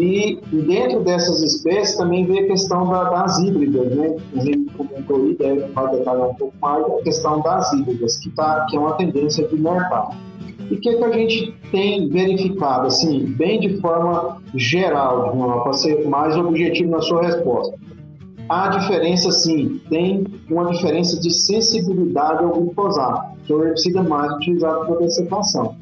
E, 0.00 0.40
dentro 0.52 1.00
dessas 1.04 1.40
espécies 1.42 1.96
também 1.96 2.24
vem 2.24 2.40
a 2.40 2.46
questão 2.46 2.88
da, 2.88 3.04
das 3.04 3.38
híbridas, 3.38 3.94
né? 3.94 4.16
A 4.36 4.40
gente 4.40 4.70
comentou 4.72 5.16
aí, 5.16 5.36
deve 5.36 5.60
detalhar 5.60 6.30
um 6.30 6.34
pouco 6.34 6.54
mais, 6.60 6.84
a 6.84 7.02
questão 7.02 7.40
das 7.40 7.72
híbridas, 7.72 8.16
que, 8.18 8.30
tá, 8.30 8.66
que 8.68 8.76
é 8.76 8.80
uma 8.80 8.94
tendência 8.94 9.46
de 9.46 9.56
mercado. 9.56 10.16
E 10.70 10.74
o 10.74 10.80
que, 10.80 10.96
que 10.96 11.04
a 11.04 11.12
gente 11.12 11.54
tem 11.70 12.08
verificado, 12.08 12.86
assim, 12.86 13.26
bem 13.36 13.60
de 13.60 13.80
forma 13.80 14.38
geral, 14.54 15.62
para 15.62 15.72
ser 15.74 16.08
mais 16.08 16.36
objetivo 16.36 16.90
na 16.90 17.00
sua 17.00 17.22
resposta? 17.22 17.76
Há 18.48 18.68
diferença, 18.68 19.30
sim, 19.30 19.80
tem 19.88 20.24
uma 20.50 20.70
diferença 20.70 21.18
de 21.20 21.32
sensibilidade 21.32 22.44
ao 22.44 22.52
glifosato, 22.52 23.38
que 23.46 23.52
é 23.52 23.56
o 23.56 23.64
herbicida 23.64 24.02
mais 24.02 24.32
utilizado 24.32 24.86
para 24.86 24.96
dessecação. 24.96 25.76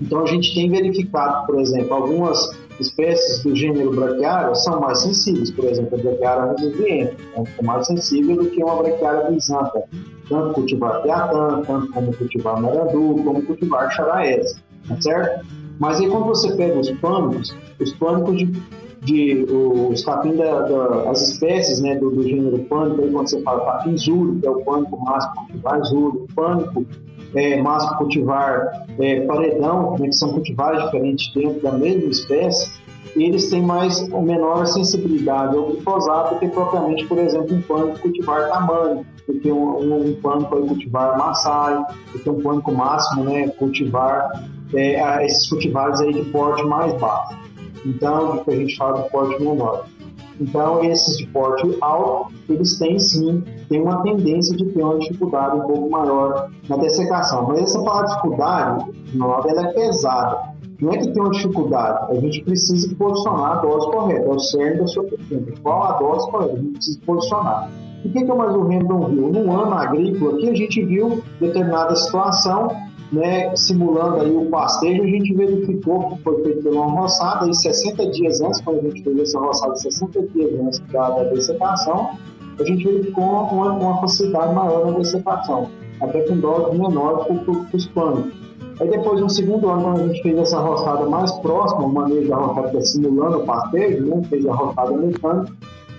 Então, 0.00 0.22
a 0.22 0.26
gente 0.26 0.54
tem 0.54 0.68
verificado, 0.68 1.46
por 1.46 1.60
exemplo, 1.60 1.94
algumas 1.94 2.63
espécies 2.80 3.42
do 3.42 3.54
gênero 3.54 3.94
braquiária 3.94 4.54
são 4.54 4.80
mais 4.80 5.00
sensíveis, 5.02 5.50
por 5.50 5.64
exemplo, 5.66 5.98
a 5.98 6.02
braquiária 6.02 6.54
resiliente, 6.58 7.16
é 7.36 7.62
mais 7.62 7.86
sensível 7.86 8.36
do 8.36 8.50
que 8.50 8.62
uma 8.62 8.76
braquiária 8.76 9.30
brisanta, 9.30 9.84
tanto 10.28 10.54
cultivar 10.54 11.02
teatã, 11.02 11.62
tanto 11.66 11.92
como 11.92 12.16
cultivar 12.16 12.60
marandu, 12.60 13.22
como 13.24 13.42
cultivar 13.42 13.90
charaés, 13.92 14.60
tá 14.88 15.00
certo? 15.00 15.46
Mas 15.78 16.00
aí 16.00 16.08
quando 16.08 16.26
você 16.26 16.54
pega 16.54 16.78
os 16.78 16.90
pânicos, 16.92 17.56
os 17.80 17.92
pânicos 17.94 18.36
de, 18.36 18.52
de 19.02 19.46
os 19.50 20.04
capim 20.04 20.36
da, 20.36 20.62
da, 20.62 21.10
as 21.10 21.30
espécies 21.30 21.80
né, 21.80 21.96
do, 21.96 22.10
do 22.10 22.22
gênero 22.22 22.58
pânico, 22.64 23.02
aí 23.02 23.10
quando 23.10 23.28
você 23.28 23.42
fala 23.42 23.64
capim 23.64 23.96
zuro, 23.98 24.38
que 24.40 24.46
é 24.46 24.50
o 24.50 24.64
pânico 24.64 24.96
máximo 25.04 25.34
cultivar 25.34 25.84
zuro, 25.84 26.26
pânico 26.34 26.86
é, 27.34 27.60
máximo 27.60 27.98
cultivar 27.98 28.86
é, 28.98 29.20
paredão, 29.22 29.96
né, 29.98 30.08
que 30.08 30.14
são 30.14 30.32
cultivares 30.32 30.84
diferentes 30.84 31.32
dentro 31.34 31.60
da 31.60 31.72
mesma 31.72 32.10
espécie, 32.10 32.70
eles 33.16 33.48
têm 33.48 33.62
mais 33.62 34.00
ou 34.10 34.22
menor 34.22 34.66
sensibilidade 34.66 35.56
ao 35.56 35.66
glifosato 35.66 36.34
do 36.34 36.40
que 36.40 36.48
propriamente, 36.48 37.04
por 37.06 37.18
exemplo, 37.18 37.56
um 37.56 37.62
pânico 37.62 37.98
cultivar 38.00 38.48
tamanho, 38.48 39.06
porque 39.24 39.52
um, 39.52 39.78
um, 39.78 40.08
um 40.08 40.14
pânico 40.14 40.66
cultivar 40.66 41.16
maçai, 41.16 41.84
porque 42.10 42.28
um 42.28 42.42
pânico 42.42 42.72
máximo, 42.72 43.24
né, 43.24 43.48
cultivar 43.50 44.44
é, 44.74 45.24
esses 45.24 45.48
cultivares 45.48 46.00
aí 46.00 46.12
de 46.12 46.24
porte 46.30 46.62
mais 46.64 46.92
baixo. 46.94 47.38
Então, 47.86 48.38
que 48.38 48.50
a 48.50 48.56
gente 48.56 48.76
fala 48.76 49.02
de 49.02 49.10
porte 49.10 49.40
menor. 49.42 49.86
Então, 50.40 50.82
esses 50.84 51.16
de 51.16 51.26
porte 51.28 51.76
alto, 51.80 52.32
eles 52.48 52.78
têm 52.78 52.98
sim, 52.98 53.42
têm 53.68 53.82
uma 53.82 54.02
tendência 54.02 54.56
de 54.56 54.64
ter 54.66 54.82
uma 54.82 54.98
dificuldade 54.98 55.56
um 55.56 55.60
pouco 55.60 55.90
maior 55.90 56.50
na 56.68 56.76
dessecação. 56.76 57.46
Mas 57.48 57.60
essa 57.60 57.82
palavra 57.82 58.08
dificuldade, 58.08 58.92
nova, 59.14 59.48
ela 59.48 59.68
é 59.68 59.72
pesada. 59.72 60.54
Não 60.80 60.92
é 60.92 60.98
que 60.98 61.12
tem 61.12 61.22
uma 61.22 61.30
dificuldade, 61.30 62.10
a 62.10 62.20
gente 62.20 62.42
precisa 62.42 62.94
posicionar 62.96 63.52
a 63.52 63.54
dose 63.56 63.90
correta, 63.90 64.26
é 64.26 64.28
o 64.28 64.38
cerne 64.40 64.80
da 64.80 64.86
sua 64.88 65.04
pergunta. 65.04 65.52
Qual 65.62 65.82
a 65.82 65.92
dose 65.92 66.30
correta? 66.30 66.52
A 66.54 66.56
gente 66.56 66.72
precisa 66.72 67.00
posicionar. 67.06 67.70
O 68.04 68.08
que, 68.10 68.22
que 68.22 68.30
o 68.30 68.36
mais 68.36 68.54
o 68.54 68.60
Random 68.60 69.08
viu? 69.08 69.28
No 69.28 69.52
ano 69.52 69.72
agrícola, 69.72 70.34
aqui 70.34 70.50
a 70.50 70.54
gente 70.54 70.84
viu 70.84 71.22
determinada 71.40 71.96
situação 71.96 72.68
né, 73.14 73.54
simulando 73.56 74.20
aí 74.20 74.36
o 74.36 74.46
pastejo, 74.46 75.02
a 75.02 75.06
gente 75.06 75.32
verificou 75.34 76.10
que 76.10 76.22
foi 76.22 76.42
feito 76.42 76.68
uma 76.68 76.86
roçada 76.86 77.48
e 77.48 77.54
60 77.54 78.10
dias 78.10 78.40
antes, 78.40 78.60
quando 78.60 78.80
a 78.80 78.82
gente 78.82 79.02
fez 79.02 79.18
essa 79.20 79.38
roçada 79.38 79.76
60 79.76 80.22
dias 80.34 80.60
antes 80.60 80.80
da, 80.92 81.10
da 81.10 81.22
dessecação, 81.24 82.10
a 82.58 82.64
gente 82.64 82.84
verificou 82.84 83.24
uma, 83.24 83.72
uma 83.72 84.00
facilidade 84.00 84.54
maior 84.54 84.90
na 84.90 84.98
dessecação, 84.98 85.70
até 86.00 86.20
com 86.22 86.36
doses 86.38 86.78
menores 86.78 87.26
para 87.26 87.76
os 87.76 87.86
pânicos. 87.86 88.32
Aí 88.80 88.90
depois, 88.90 89.20
no 89.20 89.30
segundo 89.30 89.68
ano, 89.68 89.82
quando 89.82 90.00
a 90.00 90.06
gente 90.08 90.22
fez 90.22 90.36
essa 90.36 90.58
roçada 90.58 91.06
mais 91.06 91.30
próxima, 91.38 91.82
o 91.82 91.92
manejo 91.92 92.28
da 92.28 92.36
roçada 92.36 92.80
simulando 92.80 93.38
o 93.38 93.44
pastejo, 93.44 94.04
né, 94.04 94.22
fez 94.28 94.44
a 94.46 94.52
roçada 94.52 94.90
mecânica, 94.90 95.52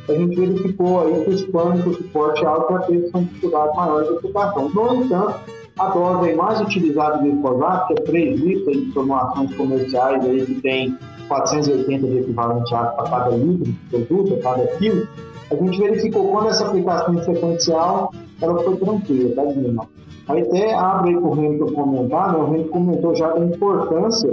a 0.09 0.13
gente 0.13 0.35
verificou 0.35 1.01
aí 1.01 1.23
que 1.23 1.29
os 1.31 1.43
pânicos 1.45 1.97
de 1.97 2.03
porte 2.05 2.45
alto 2.45 2.73
já 2.73 2.79
teve 2.79 3.09
uma 3.13 3.23
dificuldade 3.23 3.77
maior 3.77 4.03
de 4.03 4.13
dessecação. 4.15 4.69
No 4.69 4.95
entanto, 4.95 5.39
a 5.77 5.89
dose 5.89 6.33
mais 6.33 6.61
utilizada 6.61 7.17
de 7.17 7.29
glifosato, 7.29 7.87
que 7.87 8.01
é 8.01 8.05
3 8.05 8.39
litros 8.39 8.77
de 8.77 8.91
formulações 8.91 9.53
comerciais 9.55 10.25
aí 10.25 10.45
que 10.45 10.61
tem 10.61 10.97
480 11.27 12.07
de 12.07 12.17
equivalente 12.19 12.69
para 12.69 13.09
cada 13.09 13.29
litro 13.31 13.65
de 13.65 13.73
produto, 13.89 14.41
cada 14.41 14.65
quilo, 14.77 15.07
a 15.51 15.55
gente 15.55 15.79
verificou 15.79 16.31
quando 16.31 16.49
essa 16.49 16.67
aplicação 16.67 17.23
sequencial 17.23 18.11
ela 18.41 18.57
foi 18.63 18.75
tranquila, 18.77 19.35
tá, 19.35 19.45
Guilherme? 19.45 19.79
Aí 20.27 20.41
até 20.41 20.73
abre 20.73 21.11
aí 21.11 21.17
para 21.17 21.65
o 21.65 21.71
comentar, 21.71 22.33
né? 22.33 22.39
o 22.39 22.51
Renzo 22.51 22.69
comentou 22.69 23.15
já 23.15 23.31
da 23.31 23.45
importância 23.45 24.29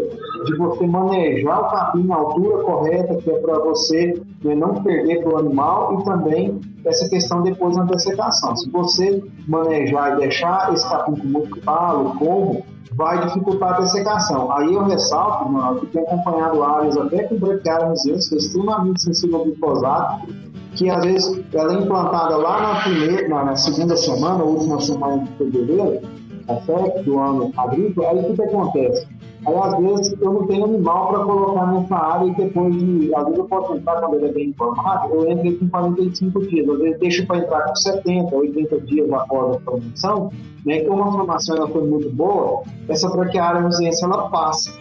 de 0.46 0.56
você 0.56 0.86
manejar 0.86 1.60
o 1.60 1.70
capim 1.70 2.04
na 2.04 2.16
altura 2.16 2.62
correta, 2.64 3.14
que 3.16 3.30
é 3.30 3.38
para 3.38 3.58
você 3.58 4.22
né, 4.42 4.54
não 4.54 4.82
perder 4.82 5.22
para 5.22 5.34
o 5.34 5.38
animal, 5.38 6.00
e 6.00 6.04
também 6.04 6.60
essa 6.84 7.08
questão 7.08 7.42
depois 7.42 7.76
da 7.76 7.84
dessecação. 7.84 8.56
Se 8.56 8.70
você 8.70 9.22
manejar 9.46 10.14
e 10.14 10.20
deixar 10.20 10.72
esse 10.72 10.88
com 11.04 11.12
muito 11.12 11.60
talo, 11.60 12.14
como, 12.18 12.64
vai 12.94 13.24
dificultar 13.26 13.74
a 13.74 13.80
dessecação. 13.80 14.52
Aí 14.52 14.74
eu 14.74 14.84
ressalto, 14.84 15.50
mano, 15.50 15.80
que 15.80 15.86
tem 15.86 16.02
acompanhado 16.02 16.62
áreas 16.62 16.96
até 16.96 17.24
com 17.24 17.36
brequiária 17.36 17.88
nos 17.88 18.02
que 18.02 18.34
é 18.34 18.38
extremamente 18.38 19.02
sensível 19.02 19.38
ao 19.38 19.44
glifosato, 19.44 20.26
que 20.74 20.90
às 20.90 21.04
vezes 21.04 21.44
ela 21.52 21.74
é 21.74 21.76
implantada 21.76 22.36
lá 22.36 22.74
na 22.74 22.80
primeira, 22.80 23.28
na, 23.28 23.44
na 23.44 23.56
segunda 23.56 23.96
semana, 23.96 24.42
última 24.42 24.80
semana 24.80 25.18
de 25.18 25.30
fevereiro, 25.36 26.00
até 26.48 27.02
do 27.02 27.18
ano 27.18 27.52
agrícola, 27.56 28.10
aí 28.10 28.18
o 28.18 28.24
que, 28.24 28.34
que 28.34 28.42
acontece? 28.42 29.06
Aí 29.44 29.54
às 29.54 29.78
vezes 29.78 30.14
eu 30.20 30.32
não 30.32 30.46
tenho 30.46 30.64
animal 30.64 31.08
para 31.08 31.24
colocar 31.24 31.66
nessa 31.72 31.96
área 31.96 32.26
e 32.26 32.34
depois 32.34 32.74
de. 32.74 33.14
Às 33.14 33.24
vezes 33.24 33.38
eu 33.38 33.44
posso 33.46 33.74
entrar 33.74 34.00
quando 34.00 34.14
ele 34.14 34.26
é 34.26 34.32
bem 34.32 34.48
informado, 34.50 35.14
eu 35.14 35.30
entro 35.30 35.58
com 35.58 35.68
45 35.68 36.46
dias, 36.46 36.68
às 36.68 36.78
vezes 36.78 36.98
deixo 37.00 37.26
para 37.26 37.38
entrar 37.38 37.62
com 37.62 37.74
70, 37.74 38.34
80 38.34 38.80
dias 38.82 39.12
após 39.12 39.56
a 39.56 39.60
formação, 39.60 40.32
né? 40.64 40.80
Que 40.80 40.88
uma 40.88 41.10
formação 41.10 41.56
ela 41.56 41.68
foi 41.68 41.84
muito 41.84 42.10
boa, 42.10 42.62
essa 42.88 43.08
braquiária 43.08 43.62
resiliência 43.62 44.06
ela 44.06 44.28
passa. 44.28 44.72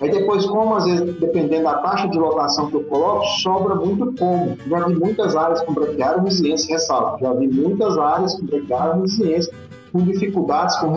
Aí 0.00 0.10
depois, 0.10 0.44
como 0.44 0.74
às 0.74 0.84
vezes, 0.84 1.14
dependendo 1.18 1.64
da 1.64 1.78
taxa 1.78 2.08
de 2.08 2.18
lotação 2.18 2.68
que 2.68 2.76
eu 2.76 2.84
coloco, 2.84 3.24
sobra 3.42 3.76
muito 3.76 4.12
como. 4.18 4.56
Já 4.68 4.86
vi 4.86 4.94
muitas 4.96 5.36
áreas 5.36 5.62
com 5.62 5.72
braquiária 5.72 6.20
resiliência, 6.20 6.74
ressalto, 6.74 7.20
já 7.20 7.32
vi 7.32 7.48
muitas 7.48 7.96
áreas 7.96 8.34
com 8.34 8.46
braquiária 8.46 8.94
resiliência 9.00 9.54
com 9.94 10.00
dificuldades, 10.00 10.76
com 10.78 10.90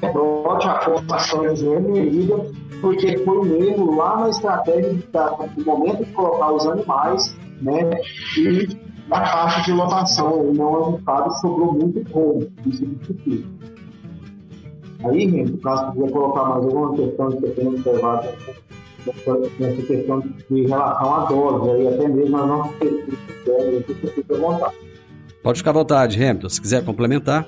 rebote, 0.00 0.68
a 0.68 0.80
formação 0.82 1.52
de 1.52 1.64
medida, 1.68 2.36
porque 2.80 3.18
foi 3.18 3.66
erro 3.66 3.96
lá 3.96 4.20
na 4.20 4.30
estratégia 4.30 4.94
do 5.56 5.64
momento 5.64 6.04
de 6.04 6.12
colocar 6.12 6.52
os 6.52 6.64
animais, 6.64 7.36
né, 7.60 7.90
e 8.38 8.68
da 9.08 9.20
taxa 9.20 9.62
de 9.62 9.72
lotação, 9.72 10.52
não 10.52 10.84
resultado 10.84 11.40
sobrou 11.40 11.72
muito 11.72 12.08
como, 12.12 12.46
isso 12.66 12.84
é 12.84 12.86
difícil. 12.86 13.46
Aí, 15.04 15.26
no 15.26 15.58
caso, 15.58 15.92
quiser 15.92 16.10
colocar 16.12 16.44
mais 16.44 16.64
alguma 16.66 16.94
questão 16.94 17.28
que 17.32 17.40
você 17.40 17.48
tenha 17.48 17.68
observado 17.70 18.28
nessa 19.58 19.82
questão 19.82 20.20
de 20.20 20.62
relação 20.66 21.14
à 21.14 21.24
dose, 21.24 21.70
aí 21.70 21.88
até 21.88 22.08
mesmo 22.08 22.36
a 22.36 22.46
nossa 22.46 22.72
pesquisa, 22.74 23.84
fica 24.14 24.36
à 24.36 24.38
vontade. 24.38 24.76
Pode 25.42 25.58
ficar 25.58 25.70
à 25.70 25.74
vontade, 25.74 26.22
Hamilton, 26.22 26.48
se 26.48 26.60
quiser 26.60 26.84
complementar. 26.84 27.44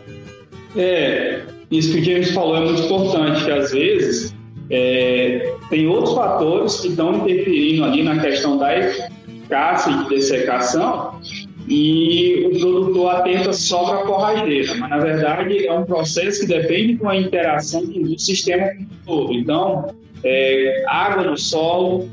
É, 0.78 1.42
isso 1.70 1.92
que 1.92 2.00
o 2.00 2.04
James 2.04 2.30
falou 2.30 2.56
é 2.56 2.60
muito 2.60 2.82
importante, 2.82 3.44
que 3.44 3.50
às 3.50 3.72
vezes 3.72 4.34
é, 4.70 5.54
tem 5.68 5.86
outros 5.88 6.14
fatores 6.14 6.80
que 6.80 6.88
estão 6.88 7.16
interferindo 7.16 7.84
ali 7.84 8.02
na 8.02 8.20
questão 8.20 8.56
da 8.56 8.78
eficácia 8.78 9.92
de 9.92 10.08
dessecação 10.08 11.20
e 11.66 12.46
o 12.46 12.60
produtor 12.60 13.10
atenta 13.16 13.52
só 13.52 13.84
para 13.84 14.02
a 14.02 14.06
forrageira, 14.06 14.74
mas 14.76 14.88
na 14.88 14.98
verdade 14.98 15.66
é 15.66 15.72
um 15.72 15.84
processo 15.84 16.40
que 16.40 16.46
depende 16.46 16.94
de 16.94 17.02
uma 17.02 17.16
interação 17.16 17.84
do 17.84 18.18
sistema 18.18 18.68
todo. 19.04 19.34
Então, 19.34 19.94
é, 20.24 20.84
água 20.86 21.24
no 21.24 21.36
solo, 21.36 22.08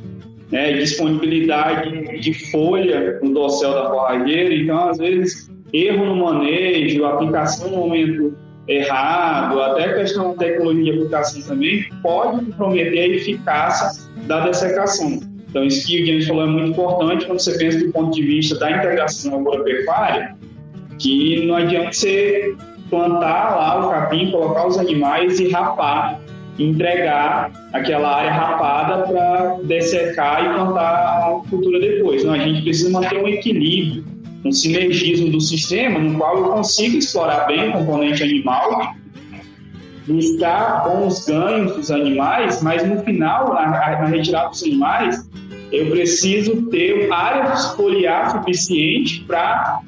né, 0.52 0.74
disponibilidade 0.74 2.20
de 2.20 2.34
folha 2.52 3.20
no 3.22 3.34
dossel 3.34 3.74
da 3.74 3.90
forrageira, 3.90 4.54
então 4.54 4.90
às 4.90 4.98
vezes 4.98 5.50
erro 5.72 6.06
no 6.06 6.16
manejo, 6.18 7.06
aplicação 7.06 7.70
no 7.70 7.78
momento 7.78 8.36
errado, 8.68 9.62
até 9.62 9.86
a 9.86 9.94
questão 9.96 10.32
da 10.32 10.38
tecnologia 10.46 10.84
de 10.84 11.00
aplicação 11.00 11.42
também, 11.44 11.86
pode 12.02 12.46
comprometer 12.46 13.00
a 13.00 13.16
eficácia 13.16 14.04
da 14.24 14.42
dessecação. 14.42 15.20
Então, 15.50 15.64
isso 15.64 15.88
que 15.88 16.04
o 16.04 16.06
James 16.06 16.28
falou 16.28 16.44
é 16.44 16.48
muito 16.48 16.72
importante 16.72 17.26
quando 17.26 17.40
você 17.40 17.58
pensa 17.58 17.80
do 17.80 17.92
ponto 17.92 18.12
de 18.12 18.22
vista 18.24 18.58
da 18.60 18.72
integração 18.72 19.40
agropecuária, 19.40 20.36
que 21.00 21.46
não 21.46 21.56
adianta 21.56 21.94
você 21.94 22.56
plantar 22.90 23.56
lá 23.56 23.86
o 23.86 23.90
capim, 23.90 24.32
colocar 24.32 24.68
os 24.68 24.78
animais 24.78 25.40
e 25.40 25.50
rapar, 25.50 26.20
entregar 26.60 27.52
aquela 27.74 28.18
área 28.18 28.32
rapada 28.32 29.04
para 29.08 29.58
dessecar 29.64 30.46
e 30.46 30.54
plantar 30.56 31.30
a 31.30 31.50
cultura 31.50 31.80
depois. 31.80 32.24
Não, 32.24 32.34
a 32.34 32.38
gente 32.38 32.62
precisa 32.62 32.90
manter 32.90 33.22
um 33.22 33.28
equilíbrio, 33.28 34.04
um 34.46 34.52
sinergismo 34.52 35.32
do 35.32 35.42
sistema 35.42 35.98
no 35.98 36.18
qual 36.18 36.38
eu 36.38 36.44
consiga 36.52 36.98
explorar 36.98 37.48
bem 37.48 37.70
o 37.70 37.74
componente 37.74 38.22
animal, 38.22 38.94
buscar 40.08 40.84
bons 40.88 41.26
ganhos 41.26 41.76
dos 41.76 41.90
animais, 41.90 42.62
mas 42.62 42.88
no 42.88 43.04
final, 43.04 43.56
na, 43.56 43.68
na 43.68 44.06
retirada 44.06 44.50
dos 44.50 44.64
animais, 44.64 45.28
eu 45.72 45.90
preciso 45.90 46.70
ter 46.70 47.12
área 47.12 47.58
foliar 47.76 48.32
suficiente 48.32 49.24
para 49.24 49.82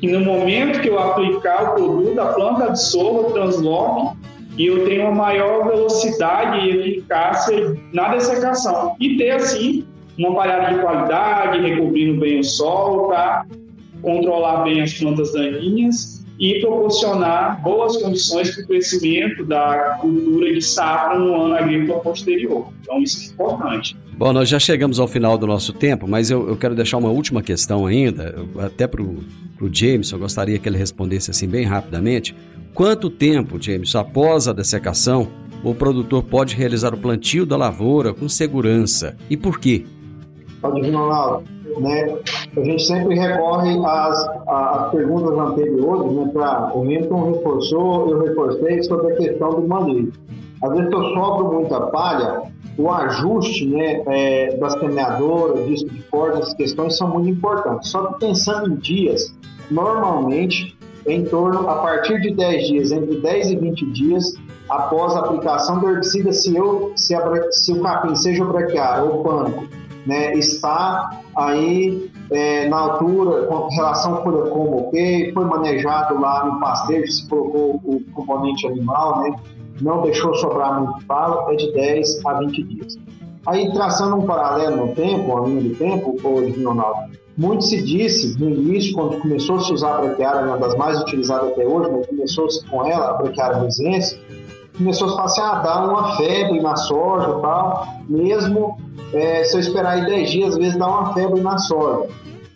que 0.00 0.08
no 0.08 0.20
momento 0.20 0.80
que 0.80 0.88
eu 0.88 0.98
aplicar 0.98 1.70
o 1.70 1.74
produto, 1.74 2.20
a 2.20 2.26
planta 2.32 2.64
absorva, 2.64 3.30
transloque 3.30 4.18
e 4.58 4.66
eu 4.66 4.84
tenha 4.84 5.04
uma 5.04 5.14
maior 5.14 5.68
velocidade 5.68 6.66
e 6.66 6.70
eficácia 6.70 7.76
na 7.92 8.08
dessecação. 8.08 8.96
E 8.98 9.16
ter, 9.16 9.30
assim, 9.30 9.86
uma 10.18 10.34
palhada 10.34 10.74
de 10.74 10.80
qualidade, 10.80 11.60
recobrindo 11.60 12.18
bem 12.18 12.40
o 12.40 12.44
solo, 12.44 13.08
para 13.08 13.46
controlar 14.00 14.64
bem 14.64 14.82
as 14.82 14.94
plantas 14.94 15.32
daninhas 15.32 16.24
e 16.38 16.58
proporcionar 16.60 17.62
boas 17.62 17.98
condições 17.98 18.54
para 18.54 18.64
o 18.64 18.66
crescimento 18.66 19.44
da 19.44 19.98
cultura 20.00 20.52
de 20.54 20.62
safra 20.62 21.18
no 21.18 21.34
ano 21.42 21.54
agrícola 21.54 22.00
posterior. 22.00 22.68
Então, 22.80 23.02
isso 23.02 23.30
é 23.30 23.32
importante. 23.34 23.96
Bom, 24.16 24.32
nós 24.32 24.48
já 24.48 24.58
chegamos 24.58 24.98
ao 24.98 25.06
final 25.06 25.36
do 25.36 25.46
nosso 25.46 25.72
tempo, 25.72 26.08
mas 26.08 26.30
eu, 26.30 26.48
eu 26.48 26.56
quero 26.56 26.74
deixar 26.74 26.96
uma 26.96 27.10
última 27.10 27.42
questão 27.42 27.86
ainda, 27.86 28.34
até 28.58 28.86
para 28.86 29.02
o 29.02 29.18
James, 29.70 30.10
eu 30.10 30.18
gostaria 30.18 30.58
que 30.58 30.68
ele 30.68 30.78
respondesse 30.78 31.30
assim 31.30 31.46
bem 31.46 31.66
rapidamente. 31.66 32.34
Quanto 32.72 33.10
tempo, 33.10 33.60
James, 33.60 33.94
após 33.94 34.48
a 34.48 34.52
dessecação, 34.52 35.28
o 35.62 35.74
produtor 35.74 36.22
pode 36.22 36.54
realizar 36.54 36.94
o 36.94 36.98
plantio 36.98 37.44
da 37.44 37.56
lavoura 37.56 38.14
com 38.14 38.28
segurança 38.28 39.16
e 39.28 39.36
por 39.36 39.58
quê? 39.58 39.84
Vir, 40.68 40.94
Ronaldo 40.94 41.44
né, 41.78 42.18
a 42.56 42.60
gente 42.60 42.82
sempre 42.84 43.14
recorre 43.18 43.78
às, 43.84 44.28
às 44.48 44.90
perguntas 44.90 45.38
anteriores, 45.38 46.12
né, 46.12 46.30
para 46.32 46.72
o 46.74 46.84
Milton 46.84 47.32
reforçou, 47.32 48.10
eu 48.10 48.22
reforcei 48.22 48.82
sobre 48.82 49.12
a 49.12 49.16
questão 49.16 49.50
do 49.50 49.68
manejo. 49.68 50.12
Às 50.62 50.72
vezes 50.72 50.92
eu 50.92 51.02
sobro 51.14 51.52
muita 51.52 51.80
palha, 51.86 52.42
o 52.76 52.90
ajuste 52.90 53.66
né, 53.66 54.02
é, 54.06 54.56
das 54.56 54.72
semeadoras, 54.74 55.66
disco 55.66 55.88
de 55.90 56.02
corda, 56.04 56.38
essas 56.38 56.54
questões 56.54 56.96
são 56.96 57.08
muito 57.08 57.30
importantes. 57.30 57.90
Só 57.90 58.06
que 58.06 58.20
pensando 58.20 58.72
em 58.72 58.76
dias, 58.76 59.34
normalmente 59.70 60.76
em 61.06 61.24
torno, 61.24 61.68
a 61.68 61.76
partir 61.76 62.20
de 62.20 62.34
10 62.34 62.66
dias, 62.66 62.92
entre 62.92 63.20
10 63.20 63.50
e 63.50 63.56
20 63.56 63.86
dias, 63.92 64.34
após 64.68 65.14
a 65.16 65.20
aplicação 65.20 65.78
do 65.80 65.88
herbicida, 65.88 66.30
se, 66.32 66.54
eu, 66.54 66.92
se, 66.94 67.14
a, 67.14 67.52
se 67.52 67.72
o 67.72 67.80
capim, 67.80 68.14
seja 68.14 68.44
o 68.44 68.48
ou 68.48 69.20
o 69.20 69.24
pânico, 69.24 69.64
né, 70.06 70.34
está 70.34 71.22
aí 71.36 72.10
é, 72.30 72.68
na 72.68 72.78
altura 72.78 73.46
com 73.46 73.68
relação 73.68 74.22
folha 74.22 74.50
como 74.50 74.88
ok, 74.88 75.32
foi 75.32 75.44
manejado 75.44 76.20
lá 76.20 76.46
no 76.46 76.60
pastejo, 76.60 77.10
se 77.10 77.28
colocou 77.28 77.80
o 77.84 78.02
componente 78.12 78.66
animal, 78.66 79.22
né, 79.22 79.36
não 79.80 80.02
deixou 80.02 80.34
sobrar 80.34 80.80
muito 80.80 81.04
falo, 81.06 81.50
é 81.50 81.56
de 81.56 81.72
10 81.72 82.24
a 82.26 82.34
20 82.34 82.62
dias. 82.64 82.98
Aí, 83.46 83.72
traçando 83.72 84.16
um 84.16 84.26
paralelo 84.26 84.86
no 84.86 84.94
tempo, 84.94 85.32
uma 85.32 85.48
linha 85.48 85.62
do 85.62 85.74
tempo, 85.74 86.16
o 86.22 86.62
Ronaldo, 86.62 87.10
muito 87.36 87.64
se 87.64 87.82
disse 87.82 88.38
no 88.38 88.50
início, 88.50 88.92
quando 88.94 89.18
começou 89.18 89.56
a 89.56 89.60
se 89.60 89.72
usar 89.72 89.96
a 89.96 90.00
braquiária, 90.02 90.46
uma 90.46 90.58
das 90.58 90.76
mais 90.76 91.00
utilizadas 91.00 91.52
até 91.52 91.66
hoje, 91.66 91.90
mas 91.90 92.06
começou-se 92.06 92.66
com 92.66 92.84
ela, 92.84 93.10
a 93.10 93.14
braquiária 93.14 93.58
resense, 93.58 94.20
começou 94.80 95.18
a 95.18 95.24
assim, 95.24 95.40
ah, 95.42 95.56
dá 95.56 95.84
uma 95.84 96.16
febre 96.16 96.60
na 96.60 96.74
soja 96.74 97.28
e 97.28 97.42
tal, 97.42 97.86
mesmo 98.08 98.78
é, 99.12 99.44
se 99.44 99.54
eu 99.54 99.60
esperar 99.60 99.90
aí 99.90 100.06
10 100.06 100.30
dias, 100.30 100.48
às 100.50 100.56
vezes 100.56 100.76
dá 100.76 100.86
uma 100.86 101.12
febre 101.12 101.40
na 101.42 101.58
soja. 101.58 102.08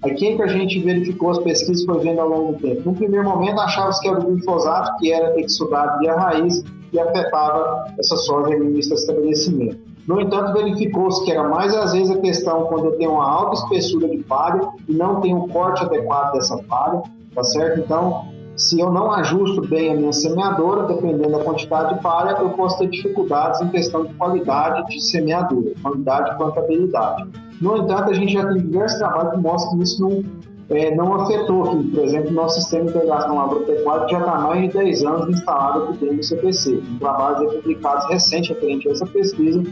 Aí 0.03 0.15
quem 0.15 0.37
que 0.37 0.43
a 0.43 0.47
gente 0.47 0.81
verificou 0.81 1.31
as 1.31 1.39
pesquisas 1.39 1.85
foi 1.85 1.99
vendo 2.01 2.21
ao 2.21 2.29
longo 2.29 2.53
do 2.53 2.59
tempo? 2.59 2.83
No 2.85 2.95
primeiro 2.95 3.29
momento 3.29 3.61
achava-se 3.61 4.01
que 4.01 4.09
era 4.09 4.19
o 4.19 4.25
glifosato, 4.25 4.99
que 4.99 5.13
era 5.13 5.39
exudado 5.41 5.99
via 5.99 6.15
raiz 6.15 6.65
e 6.93 6.99
afetava 6.99 7.87
essa 7.99 8.17
soja 8.17 8.57
do 8.57 8.79
estabelecimento. 8.79 9.79
No 10.07 10.21
entanto, 10.21 10.53
verificou-se 10.53 11.25
que 11.25 11.33
era 11.33 11.49
mais 11.49 11.75
às 11.75 11.93
vezes 11.93 12.11
a 12.11 12.21
questão 12.21 12.65
quando 12.65 12.87
eu 12.87 12.93
tenho 12.99 13.13
uma 13.13 13.27
alta 13.27 13.55
espessura 13.55 14.09
de 14.09 14.19
palha 14.19 14.69
e 14.87 14.93
não 14.93 15.21
tenho 15.21 15.45
um 15.45 15.49
corte 15.49 15.83
adequado 15.83 16.35
dessa 16.35 16.59
palha, 16.65 17.03
tá 17.35 17.43
certo? 17.43 17.81
Então, 17.81 18.27
se 18.57 18.79
eu 18.79 18.93
não 18.93 19.11
ajusto 19.13 19.67
bem 19.67 19.93
a 19.93 19.97
minha 19.97 20.13
semeadora, 20.13 20.87
dependendo 20.87 21.31
da 21.31 21.45
quantidade 21.45 21.95
de 21.95 22.01
palha, 22.03 22.37
eu 22.41 22.51
posso 22.51 22.79
ter 22.79 22.89
dificuldades 22.89 23.61
em 23.61 23.69
questão 23.69 24.05
de 24.05 24.15
qualidade 24.15 24.87
de 24.89 25.01
semeadura, 25.03 25.73
qualidade 25.83 26.31
e 26.31 26.37
plantabilidade. 26.37 27.29
No 27.61 27.79
entanto, 27.79 28.11
a 28.11 28.15
gente 28.15 28.33
já 28.33 28.47
tem 28.47 28.63
diversos 28.63 28.99
trabalhos 28.99 29.33
que 29.33 29.39
mostram 29.39 29.79
que 29.79 29.85
isso 29.85 30.03
não, 30.03 30.25
é, 30.71 30.95
não 30.95 31.15
afetou, 31.15 31.65
por 31.65 32.05
exemplo, 32.05 32.31
nosso 32.33 32.61
sistema 32.61 32.85
de 32.85 32.91
integração 32.91 33.41
agropecuária 33.41 34.09
já 34.09 34.19
está 34.21 34.33
há 34.33 34.41
mais 34.41 34.63
de 34.63 34.79
10 34.79 35.05
anos 35.05 35.29
instalado 35.37 35.85
aqui 35.85 35.99
dentro 35.99 36.17
do 36.17 36.23
CPC. 36.23 36.83
Um 36.93 36.99
trabalho 36.99 37.51
publicados 37.51 38.09
recente 38.09 38.51
referente 38.51 38.89
a 38.89 38.93
essa 38.93 39.07
pesquisa 39.07 39.63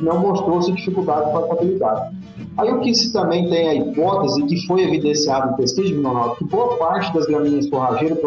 não 0.00 0.20
mostrou-se 0.20 0.72
dificuldade 0.72 1.26
de 1.26 1.32
plantabilidade. 1.32 2.16
Aí 2.58 2.70
o 2.70 2.80
que 2.80 2.94
se 2.94 3.12
também 3.12 3.48
tem 3.48 3.68
a 3.68 3.74
hipótese, 3.74 4.42
que 4.44 4.66
foi 4.66 4.82
evidenciado 4.82 5.52
em 5.52 5.56
pesquisa 5.56 5.96
Ronaldo, 5.96 6.36
que 6.36 6.44
boa 6.44 6.76
parte 6.76 7.12
das 7.14 7.26
gramíneas 7.26 7.68
forrageiras, 7.68 8.18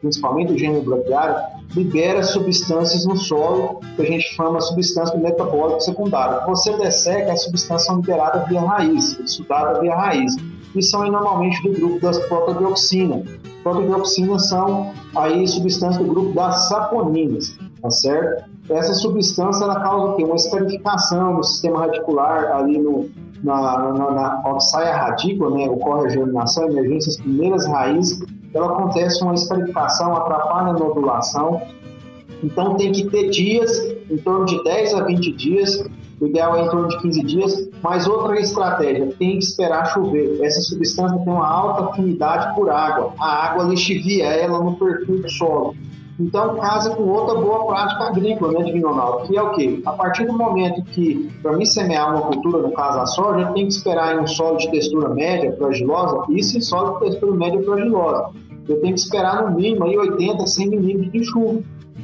principalmente 0.00 0.52
o 0.52 0.58
gênero 0.58 0.82
braquiário, 0.82 1.36
libera 1.74 2.22
substâncias 2.22 3.04
no 3.04 3.16
solo, 3.16 3.80
que 3.94 4.02
a 4.02 4.04
gente 4.04 4.34
chama 4.34 4.60
substância 4.60 5.16
metabólica 5.18 5.80
secundária. 5.80 6.44
Você 6.46 6.76
desseca, 6.76 7.32
a 7.32 7.36
substância 7.36 7.92
liberada 7.92 8.44
via 8.46 8.60
raiz, 8.60 9.18
estudada 9.20 9.80
via 9.80 9.94
raiz. 9.94 10.34
E 10.74 10.82
são 10.82 11.06
normalmente 11.10 11.62
do 11.62 11.72
grupo 11.72 12.00
das 12.00 12.18
protodioxinas. 12.26 13.26
Protodioxinas 13.62 14.48
são 14.48 14.92
aí 15.16 15.46
substâncias 15.46 15.98
do 16.04 16.08
grupo 16.12 16.32
das 16.34 16.68
saponinas, 16.68 17.56
tá 17.80 17.90
certo? 17.90 18.44
Essa 18.70 18.94
substância 18.94 19.64
ela 19.64 19.80
causa 19.80 20.12
o 20.12 20.16
quê? 20.16 20.24
Uma 20.24 20.36
esterificação 20.36 21.36
do 21.36 21.44
sistema 21.44 21.80
radicular 21.80 22.56
ali 22.56 22.78
no, 22.78 23.08
na, 23.42 23.92
na, 23.92 24.10
na, 24.10 24.30
quando 24.42 24.60
sai 24.60 24.90
a 24.90 24.96
radícula, 24.96 25.56
né, 25.56 25.68
ocorre 25.68 26.06
a 26.06 26.10
germinação, 26.10 26.68
emergência, 26.68 27.10
as 27.10 27.16
primeiras 27.16 27.66
raízes, 27.66 28.20
ela 28.54 28.72
acontece 28.72 29.22
uma 29.22 29.34
esferificação, 29.34 30.14
atrapalha 30.16 30.70
a 30.70 30.72
nodulação. 30.72 31.62
Então 32.42 32.76
tem 32.76 32.92
que 32.92 33.08
ter 33.08 33.30
dias, 33.30 33.70
em 34.10 34.16
torno 34.18 34.44
de 34.44 34.62
10 34.62 34.94
a 34.94 35.04
20 35.04 35.32
dias, 35.32 35.84
o 36.20 36.26
ideal 36.26 36.56
é 36.56 36.64
em 36.64 36.68
torno 36.68 36.88
de 36.88 36.98
15 37.00 37.22
dias, 37.22 37.68
mas 37.82 38.06
outra 38.08 38.38
estratégia, 38.40 39.06
tem 39.18 39.38
que 39.38 39.44
esperar 39.44 39.86
chover. 39.92 40.40
Essa 40.42 40.60
substância 40.62 41.16
tem 41.16 41.32
uma 41.32 41.46
alta 41.46 41.90
afinidade 41.90 42.54
por 42.54 42.70
água. 42.70 43.12
A 43.18 43.46
água 43.46 43.64
lixivia 43.64 44.26
ela 44.26 44.58
no 44.58 44.76
perfil 44.76 45.22
do 45.22 45.30
solo. 45.30 45.76
Então, 46.18 46.56
casa 46.56 46.96
com 46.96 47.04
outra 47.04 47.40
boa 47.40 47.66
prática 47.66 48.04
agrícola, 48.04 48.58
né, 48.58 48.64
Divino 48.64 48.88
Ronaldo, 48.88 49.28
que 49.28 49.36
é 49.36 49.42
o 49.42 49.52
quê? 49.52 49.80
A 49.86 49.92
partir 49.92 50.26
do 50.26 50.32
momento 50.32 50.82
que, 50.82 51.30
para 51.40 51.56
mim 51.56 51.64
semear 51.64 52.10
uma 52.12 52.22
cultura, 52.22 52.62
no 52.62 52.72
caso 52.72 52.98
a 52.98 53.06
soja, 53.06 53.46
tem 53.52 53.68
que 53.68 53.72
esperar 53.72 54.16
em 54.16 54.20
um 54.20 54.26
solo 54.26 54.56
de 54.56 54.68
textura 54.70 55.10
média, 55.10 55.54
fragilosa, 55.56 56.24
isso 56.30 56.58
em 56.58 56.60
solo 56.60 56.98
de 56.98 57.06
textura 57.06 57.32
média 57.34 57.62
fragilosa. 57.62 58.30
Eu 58.68 58.80
tenho 58.80 58.94
que 58.94 59.00
esperar 59.00 59.48
no 59.48 59.56
mínimo 59.56 59.84
aí 59.84 59.96
80, 59.96 60.44
100 60.44 60.70
milímetros 60.70 61.12
de 61.12 61.24
chuva. 61.24 61.60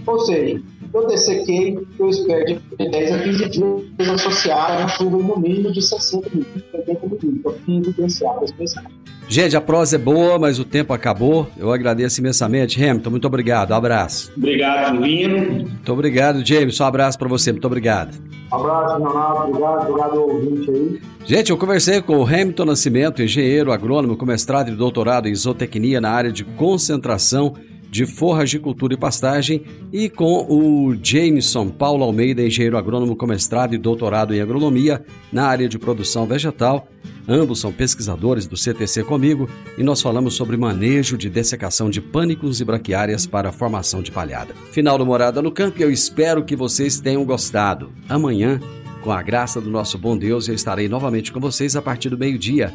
Ou 0.06 0.20
seja, 0.20 0.62
eu 0.94 1.06
dessequei, 1.08 1.78
eu 1.98 2.08
espero 2.08 2.60
de 2.78 2.90
10 2.90 3.12
a 3.12 3.18
15 3.18 3.48
dias 3.48 4.08
associar 4.08 4.72
a 4.72 4.78
uma 4.78 4.88
chuva 4.88 5.16
no 5.18 5.38
mínimo 5.38 5.72
de 5.72 5.82
60 5.82 6.30
milímetros, 6.30 6.64
80 6.72 7.06
milímetros, 7.06 7.42
para 7.42 7.52
fim 7.64 7.78
evidenciado 7.78 8.44
esse 8.44 8.80
Gente, 9.26 9.56
a 9.56 9.60
prosa 9.60 9.96
é 9.96 9.98
boa, 9.98 10.38
mas 10.38 10.58
o 10.58 10.64
tempo 10.64 10.92
acabou. 10.92 11.48
Eu 11.56 11.72
agradeço 11.72 12.20
imensamente. 12.20 12.82
Hamilton, 12.82 13.10
muito 13.10 13.26
obrigado. 13.26 13.70
Um 13.70 13.74
abraço. 13.74 14.30
Obrigado, 14.36 15.00
Lino. 15.00 15.64
Muito 15.64 15.92
obrigado, 15.92 16.46
James. 16.46 16.78
Um 16.78 16.84
abraço 16.84 17.18
para 17.18 17.28
você. 17.28 17.50
Muito 17.50 17.66
obrigado. 17.66 18.14
Um 18.52 18.56
abraço, 18.56 18.98
Leonardo. 18.98 19.48
Obrigado, 19.48 19.88
obrigado 19.88 20.18
ao 20.18 20.28
ouvinte 20.28 20.70
aí. 20.70 21.00
Gente, 21.24 21.50
eu 21.50 21.56
conversei 21.56 22.02
com 22.02 22.18
o 22.18 22.26
Hamilton 22.26 22.66
Nascimento, 22.66 23.22
engenheiro 23.22 23.72
agrônomo 23.72 24.14
com 24.14 24.26
mestrado 24.26 24.70
e 24.70 24.76
doutorado 24.76 25.26
em 25.26 25.34
zootecnia 25.34 26.00
na 26.00 26.10
área 26.10 26.30
de 26.30 26.44
concentração 26.44 27.54
de 27.94 28.06
forragicultura 28.06 28.94
e 28.94 28.96
pastagem, 28.96 29.62
e 29.92 30.08
com 30.08 30.44
o 30.48 30.96
Jameson 31.00 31.68
Paulo 31.68 32.02
Almeida, 32.02 32.42
engenheiro 32.42 32.76
agrônomo 32.76 33.14
com 33.14 33.24
mestrado 33.24 33.72
e 33.72 33.78
doutorado 33.78 34.34
em 34.34 34.40
agronomia 34.40 35.04
na 35.32 35.46
área 35.46 35.68
de 35.68 35.78
produção 35.78 36.26
vegetal 36.26 36.88
Ambos 37.28 37.60
são 37.60 37.72
pesquisadores 37.72 38.46
do 38.46 38.56
CTC 38.56 39.04
comigo 39.04 39.48
e 39.78 39.82
nós 39.84 40.02
falamos 40.02 40.34
sobre 40.34 40.56
manejo 40.56 41.16
de 41.16 41.30
dessecação 41.30 41.88
de 41.88 42.00
pânicos 42.00 42.60
e 42.60 42.64
braquiárias 42.64 43.26
para 43.26 43.52
formação 43.52 44.02
de 44.02 44.10
palhada. 44.10 44.54
Final 44.72 44.98
do 44.98 45.06
Morada 45.06 45.40
no 45.40 45.52
Campo 45.52 45.80
eu 45.80 45.90
espero 45.90 46.44
que 46.44 46.56
vocês 46.56 47.00
tenham 47.00 47.24
gostado. 47.24 47.92
Amanhã, 48.08 48.60
com 49.02 49.10
a 49.10 49.22
graça 49.22 49.58
do 49.58 49.70
nosso 49.70 49.96
bom 49.96 50.18
Deus, 50.18 50.48
eu 50.48 50.54
estarei 50.54 50.86
novamente 50.86 51.32
com 51.32 51.40
vocês 51.40 51.76
a 51.76 51.80
partir 51.80 52.10
do 52.10 52.18
meio-dia 52.18 52.74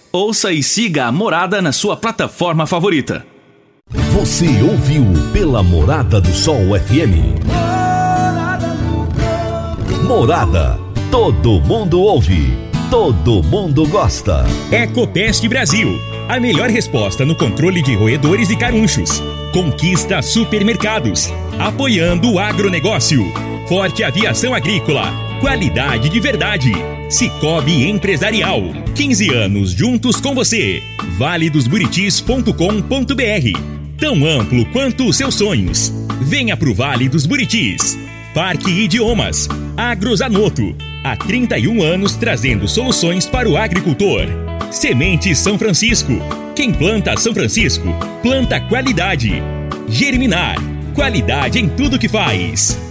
Ouça 0.13 0.51
e 0.51 0.61
siga 0.61 1.05
a 1.05 1.11
Morada 1.11 1.61
na 1.61 1.71
sua 1.71 1.95
plataforma 1.95 2.67
favorita. 2.67 3.25
Você 4.11 4.45
ouviu 4.61 5.05
pela 5.31 5.63
Morada 5.63 6.19
do 6.19 6.33
Sol 6.33 6.77
FM. 6.77 7.39
Morada. 10.05 10.77
Todo 11.09 11.61
mundo 11.61 12.01
ouve. 12.01 12.51
Todo 12.89 13.41
mundo 13.41 13.87
gosta. 13.87 14.43
Ecopest 14.69 15.47
Brasil. 15.47 15.97
A 16.27 16.41
melhor 16.41 16.69
resposta 16.69 17.23
no 17.23 17.33
controle 17.33 17.81
de 17.81 17.95
roedores 17.95 18.49
e 18.49 18.57
carunchos. 18.57 19.23
Conquista 19.53 20.21
supermercados. 20.21 21.29
Apoiando 21.57 22.33
o 22.33 22.37
agronegócio. 22.39 23.23
Forte 23.65 24.03
aviação 24.03 24.53
agrícola. 24.53 25.30
Qualidade 25.41 26.07
de 26.07 26.19
verdade. 26.19 26.71
Cicobi 27.09 27.89
Empresarial. 27.89 28.61
15 28.93 29.33
anos 29.33 29.71
juntos 29.71 30.21
com 30.21 30.35
você. 30.35 30.83
valedosburitis.com.br. 31.17 33.97
Tão 33.97 34.23
amplo 34.23 34.63
quanto 34.67 35.07
os 35.07 35.17
seus 35.17 35.33
sonhos. 35.33 35.91
Venha 36.21 36.55
pro 36.55 36.75
Vale 36.75 37.09
dos 37.09 37.25
Buritis. 37.25 37.97
Parque 38.35 38.69
Idiomas. 38.69 39.49
Agrozanoto. 39.75 40.75
Há 41.03 41.17
31 41.17 41.81
anos 41.81 42.15
trazendo 42.15 42.67
soluções 42.67 43.25
para 43.25 43.49
o 43.49 43.57
agricultor. 43.57 44.27
Semente 44.69 45.35
São 45.35 45.57
Francisco. 45.57 46.13
Quem 46.55 46.71
planta 46.71 47.17
São 47.17 47.33
Francisco, 47.33 47.87
planta 48.21 48.61
qualidade. 48.61 49.41
Germinar. 49.89 50.57
Qualidade 50.93 51.57
em 51.57 51.67
tudo 51.67 51.97
que 51.97 52.07
faz. 52.07 52.90